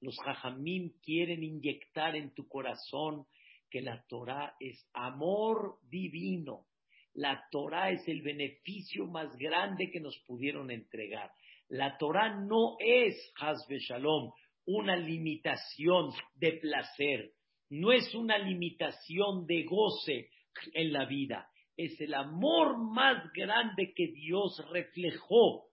los 0.00 0.16
jajamim 0.24 0.92
quieren 1.02 1.42
inyectar 1.42 2.16
en 2.16 2.34
tu 2.34 2.46
corazón 2.48 3.26
que 3.70 3.80
la 3.80 4.04
Torah 4.06 4.54
es 4.60 4.88
amor 4.92 5.78
divino, 5.88 6.66
la 7.14 7.46
Torah 7.50 7.90
es 7.90 8.06
el 8.08 8.22
beneficio 8.22 9.06
más 9.06 9.36
grande 9.36 9.90
que 9.90 10.00
nos 10.00 10.18
pudieron 10.26 10.70
entregar. 10.70 11.30
La 11.68 11.96
Torah 11.96 12.38
no 12.38 12.76
es, 12.78 13.32
Hazbe 13.40 13.78
Shalom, 13.78 14.32
una 14.66 14.96
limitación 14.96 16.12
de 16.34 16.52
placer, 16.52 17.32
no 17.70 17.90
es 17.90 18.14
una 18.14 18.38
limitación 18.38 19.46
de 19.46 19.64
goce 19.64 20.30
en 20.74 20.92
la 20.92 21.06
vida, 21.06 21.48
es 21.76 22.00
el 22.00 22.14
amor 22.14 22.78
más 22.78 23.32
grande 23.32 23.92
que 23.94 24.08
Dios 24.08 24.62
reflejó 24.70 25.65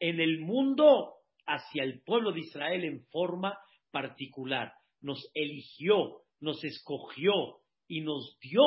en 0.00 0.20
el 0.20 0.40
mundo 0.40 1.14
hacia 1.46 1.84
el 1.84 2.02
pueblo 2.02 2.32
de 2.32 2.40
Israel 2.40 2.84
en 2.84 3.04
forma 3.06 3.58
particular. 3.90 4.72
Nos 5.00 5.30
eligió, 5.34 6.22
nos 6.40 6.62
escogió 6.64 7.60
y 7.88 8.00
nos 8.00 8.38
dio 8.40 8.62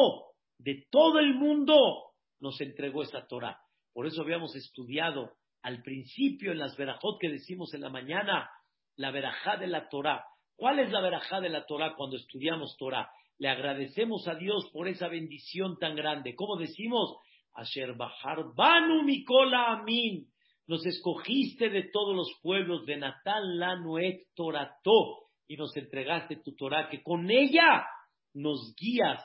de 0.59 0.85
todo 0.91 1.19
el 1.19 1.35
mundo 1.35 2.09
nos 2.39 2.59
entregó 2.61 3.03
esta 3.03 3.27
Torah. 3.27 3.59
Por 3.93 4.05
eso 4.07 4.21
habíamos 4.21 4.55
estudiado 4.55 5.33
al 5.61 5.81
principio 5.81 6.51
en 6.51 6.59
las 6.59 6.77
verajot 6.77 7.19
que 7.19 7.29
decimos 7.29 7.73
en 7.73 7.81
la 7.81 7.89
mañana, 7.89 8.49
la 8.95 9.11
verajá 9.11 9.57
de 9.57 9.67
la 9.67 9.89
Torah. 9.89 10.23
¿Cuál 10.55 10.79
es 10.79 10.91
la 10.91 11.01
verajá 11.01 11.41
de 11.41 11.49
la 11.49 11.65
Torah 11.65 11.95
cuando 11.95 12.17
estudiamos 12.17 12.75
Torah? 12.77 13.09
Le 13.37 13.49
agradecemos 13.49 14.27
a 14.27 14.35
Dios 14.35 14.69
por 14.71 14.87
esa 14.87 15.07
bendición 15.07 15.77
tan 15.79 15.95
grande. 15.95 16.35
¿Cómo 16.35 16.57
decimos? 16.57 17.17
Asher 17.53 17.93
Bahar 17.95 18.53
Banu 18.55 19.03
Mikola 19.03 19.71
Amin. 19.71 20.27
Nos 20.69 20.85
escogiste 20.85 21.71
de 21.71 21.89
todos 21.91 22.15
los 22.15 22.31
pueblos 22.43 22.85
de 22.85 22.97
Natal 22.97 23.57
Lanuet 23.57 24.27
Torato 24.35 25.31
y 25.47 25.57
nos 25.57 25.75
entregaste 25.75 26.35
tu 26.43 26.53
Torah, 26.53 26.89
que 26.91 27.01
con 27.01 27.31
ella 27.31 27.87
nos 28.35 28.75
guías 28.79 29.19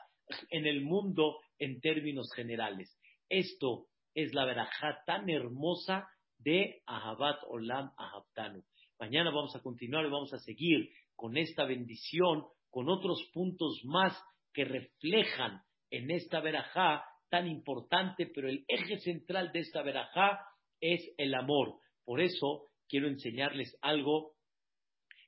en 0.48 0.66
el 0.66 0.80
mundo 0.80 1.36
en 1.58 1.82
términos 1.82 2.30
generales. 2.34 2.98
Esto 3.28 3.88
es 4.14 4.32
la 4.32 4.46
verajá 4.46 5.02
tan 5.04 5.28
hermosa 5.28 6.08
de 6.38 6.80
Ahabat 6.86 7.42
Olam 7.48 7.90
Ahabtanu. 7.98 8.62
Mañana 8.98 9.30
vamos 9.30 9.54
a 9.54 9.60
continuar 9.60 10.06
y 10.06 10.10
vamos 10.10 10.32
a 10.32 10.38
seguir 10.38 10.88
con 11.14 11.36
esta 11.36 11.66
bendición, 11.66 12.44
con 12.70 12.88
otros 12.88 13.22
puntos 13.34 13.82
más 13.84 14.18
que 14.54 14.64
reflejan 14.64 15.60
en 15.90 16.10
esta 16.10 16.40
verajá 16.40 17.04
tan 17.28 17.46
importante, 17.48 18.32
pero 18.34 18.48
el 18.48 18.64
eje 18.66 18.96
central 19.00 19.52
de 19.52 19.58
esta 19.58 19.82
verajá 19.82 20.40
es 20.80 21.12
el 21.18 21.34
amor. 21.34 21.76
Por 22.04 22.20
eso 22.20 22.68
quiero 22.88 23.08
enseñarles 23.08 23.76
algo 23.82 24.34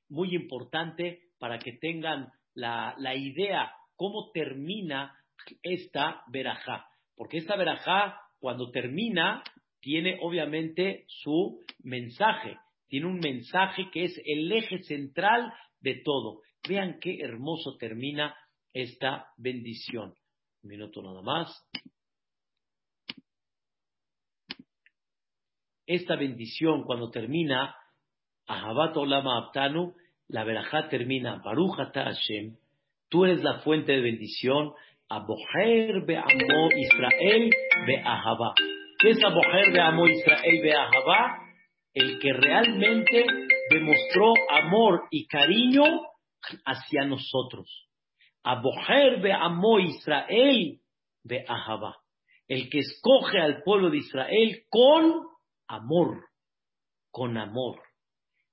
muy 0.09 0.35
importante 0.35 1.23
para 1.39 1.59
que 1.59 1.73
tengan 1.73 2.31
la, 2.55 2.95
la 2.99 3.15
idea 3.15 3.73
cómo 3.97 4.31
termina 4.33 5.17
esta 5.63 6.23
verajá. 6.29 6.87
Porque 7.17 7.39
esta 7.39 7.57
verajá, 7.57 8.21
cuando 8.39 8.71
termina, 8.71 9.43
tiene 9.81 10.19
obviamente 10.21 11.05
su 11.09 11.65
mensaje. 11.83 12.59
Tiene 12.89 13.07
un 13.07 13.19
mensaje 13.19 13.91
que 13.93 14.05
es 14.05 14.21
el 14.25 14.51
eje 14.53 14.83
central 14.83 15.53
de 15.81 16.03
todo. 16.05 16.41
Vean 16.69 16.99
qué 17.01 17.21
hermoso 17.21 17.77
termina 17.79 18.37
esta 18.73 19.29
bendición. 19.37 20.15
Un 20.63 20.71
minuto 20.71 21.03
nada 21.03 21.23
más. 21.23 21.49
Esta 25.87 26.17
bendición, 26.17 26.83
cuando 26.83 27.11
termina, 27.11 27.77
Ahabat 28.49 28.97
Olama 28.97 29.39
Abtanu, 29.39 29.95
la 30.29 30.43
verajá 30.43 30.89
termina, 30.89 31.41
Baruch 31.45 31.77
Hashem, 31.77 32.57
tú 33.09 33.25
eres 33.25 33.43
la 33.43 33.61
fuente 33.61 33.93
de 33.93 34.01
bendición, 34.01 34.73
Aboher 35.09 36.05
Be'amo 36.05 36.69
Israel 36.77 37.51
Be'ahaba. 37.87 38.55
¿Qué 38.99 39.11
es 39.11 39.25
Aboher 39.25 39.73
Be'amo 39.73 40.09
Israel 40.09 40.61
Be'ahaba? 40.63 41.39
El 41.95 42.19
que 42.19 42.33
realmente 42.33 43.25
demostró 43.71 44.33
amor 44.51 45.05
y 45.13 45.27
cariño 45.29 45.85
hacia 46.65 47.05
nosotros. 47.05 47.89
Aboher 48.43 49.21
Be'amo 49.21 49.79
Israel 49.79 50.81
Be'ahaba. 51.23 51.97
El 52.49 52.69
que 52.69 52.81
escoge 52.81 53.39
al 53.39 53.63
pueblo 53.63 53.91
de 53.91 53.99
Israel 53.99 54.65
con 54.69 55.36
amor, 55.69 56.27
con 57.11 57.37
amor. 57.37 57.81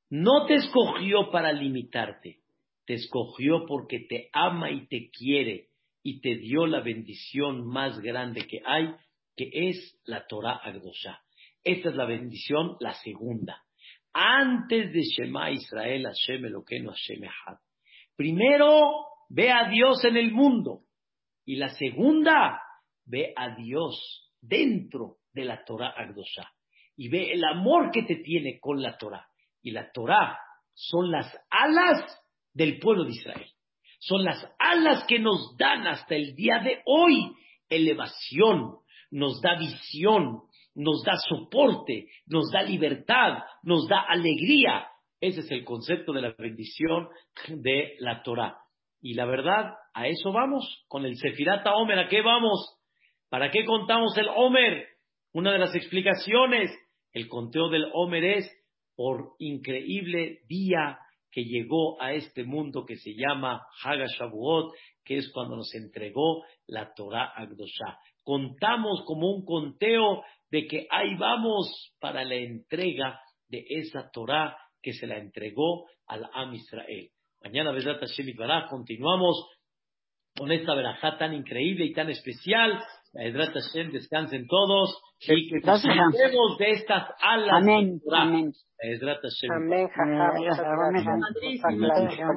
No 0.09 0.45
te 0.45 0.55
escogió 0.55 1.31
para 1.31 1.51
limitarte, 1.51 2.39
te 2.85 2.93
escogió 2.93 3.65
porque 3.65 3.99
te 4.07 4.29
ama 4.33 4.71
y 4.71 4.87
te 4.87 5.09
quiere 5.09 5.69
y 6.03 6.21
te 6.21 6.35
dio 6.35 6.67
la 6.67 6.81
bendición 6.81 7.65
más 7.65 7.99
grande 7.99 8.45
que 8.45 8.61
hay, 8.65 8.93
que 9.35 9.49
es 9.53 9.99
la 10.05 10.27
Torah 10.27 10.59
Agdosha. 10.63 11.19
Esta 11.63 11.89
es 11.89 11.95
la 11.95 12.05
bendición, 12.05 12.75
la 12.79 12.93
segunda. 12.95 13.63
Antes 14.13 14.91
de 14.93 15.01
Shema 15.01 15.49
Israel, 15.51 16.03
Hashem 16.03 16.45
Eloqueno, 16.45 16.91
Hashem 16.91 17.23
Echad. 17.23 17.57
Primero, 18.15 18.91
ve 19.29 19.49
a 19.49 19.69
Dios 19.69 20.03
en 20.03 20.17
el 20.17 20.31
mundo. 20.31 20.81
Y 21.45 21.55
la 21.55 21.69
segunda, 21.69 22.61
ve 23.05 23.33
a 23.35 23.55
Dios 23.55 24.31
dentro 24.41 25.17
de 25.33 25.45
la 25.45 25.63
Torah 25.63 25.93
Agdosha. 25.97 26.51
Y 26.95 27.09
ve 27.09 27.31
el 27.31 27.43
amor 27.43 27.91
que 27.91 28.03
te 28.03 28.17
tiene 28.17 28.59
con 28.59 28.81
la 28.81 28.97
Torah. 28.97 29.27
Y 29.61 29.71
la 29.71 29.91
Torah 29.91 30.37
son 30.73 31.11
las 31.11 31.31
alas 31.49 32.19
del 32.53 32.79
pueblo 32.79 33.05
de 33.05 33.11
Israel 33.11 33.53
son 34.03 34.23
las 34.25 34.45
alas 34.59 35.05
que 35.07 35.19
nos 35.19 35.55
dan 35.57 35.87
hasta 35.87 36.15
el 36.15 36.35
día 36.35 36.59
de 36.59 36.81
hoy 36.85 37.33
elevación, 37.69 38.77
nos 39.11 39.41
da 39.41 39.57
visión, 39.57 40.41
nos 40.75 41.03
da 41.05 41.13
soporte, 41.17 42.09
nos 42.25 42.51
da 42.51 42.63
libertad, 42.63 43.43
nos 43.63 43.87
da 43.87 44.01
alegría. 44.01 44.87
Ese 45.21 45.39
es 45.39 45.51
el 45.51 45.63
concepto 45.63 46.11
de 46.11 46.21
la 46.21 46.35
bendición 46.37 47.07
de 47.47 47.95
la 47.99 48.21
Torah. 48.23 48.57
Y 49.01 49.13
la 49.13 49.25
verdad, 49.25 49.73
a 49.93 50.07
eso 50.07 50.33
vamos, 50.33 50.83
con 50.89 51.05
el 51.05 51.15
Sefirata 51.15 51.73
Omer, 51.75 51.99
¿a 51.99 52.09
qué 52.09 52.21
vamos? 52.21 52.77
¿Para 53.29 53.51
qué 53.51 53.63
contamos 53.63 54.17
el 54.17 54.27
Omer? 54.27 54.85
Una 55.31 55.53
de 55.53 55.59
las 55.59 55.73
explicaciones, 55.75 56.71
el 57.13 57.27
conteo 57.27 57.69
del 57.69 57.85
Omer 57.93 58.23
es 58.23 58.51
por 58.95 59.33
increíble 59.39 60.39
día 60.47 60.99
que 61.31 61.43
llegó 61.43 61.99
a 62.01 62.13
este 62.13 62.43
mundo 62.43 62.85
que 62.85 62.95
se 62.95 63.15
llama 63.15 63.65
Hagashavuot, 63.83 64.73
que 65.03 65.17
es 65.17 65.31
cuando 65.31 65.55
nos 65.55 65.73
entregó 65.73 66.43
la 66.67 66.93
Torah 66.93 67.33
Agdosha. 67.35 67.97
Contamos 68.21 69.03
como 69.05 69.31
un 69.31 69.43
conteo 69.43 70.23
de 70.51 70.67
que 70.67 70.87
ahí 70.91 71.15
vamos 71.15 71.95
para 71.99 72.23
la 72.23 72.35
entrega 72.35 73.19
de 73.47 73.65
esa 73.67 74.09
Torah 74.11 74.55
que 74.81 74.93
se 74.93 75.07
la 75.07 75.17
entregó 75.17 75.87
al 76.07 76.29
Am 76.33 76.53
Israel. 76.53 77.09
Mañana, 77.41 77.71
Besat 77.71 77.99
Hashem 77.99 78.27
continuamos 78.69 79.47
con 80.37 80.51
esta 80.51 80.75
verajá 80.75 81.17
tan 81.17 81.33
increíble 81.33 81.85
y 81.85 81.93
tan 81.93 82.09
especial. 82.09 82.83
Hashem, 83.13 83.91
descansen 83.91 84.47
todos 84.47 84.99
y 85.21 85.49
que 85.49 85.57
disfrutemos 85.57 86.57
de 86.57 86.71
estas 86.71 87.09
alas. 87.21 87.61
Amén. 87.61 88.01
Amén. 88.11 88.51
Amén. 89.51 89.89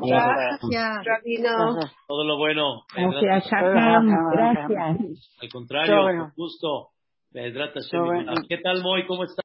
Gracias, 0.07 1.05
Rabino. 1.05 1.81
Todo 2.07 2.25
lo 2.25 2.39
bueno. 2.39 2.83
Gracias, 2.95 3.51
Shakam. 3.51 4.07
Gracias. 4.33 5.39
Al 5.43 5.49
contrario, 5.51 6.03
con 6.05 6.33
gusto. 6.37 6.91
¿Qué 7.33 8.59
tal, 8.63 8.83
Moy? 8.83 9.07
¿Cómo 9.07 9.25
estás? 9.25 9.35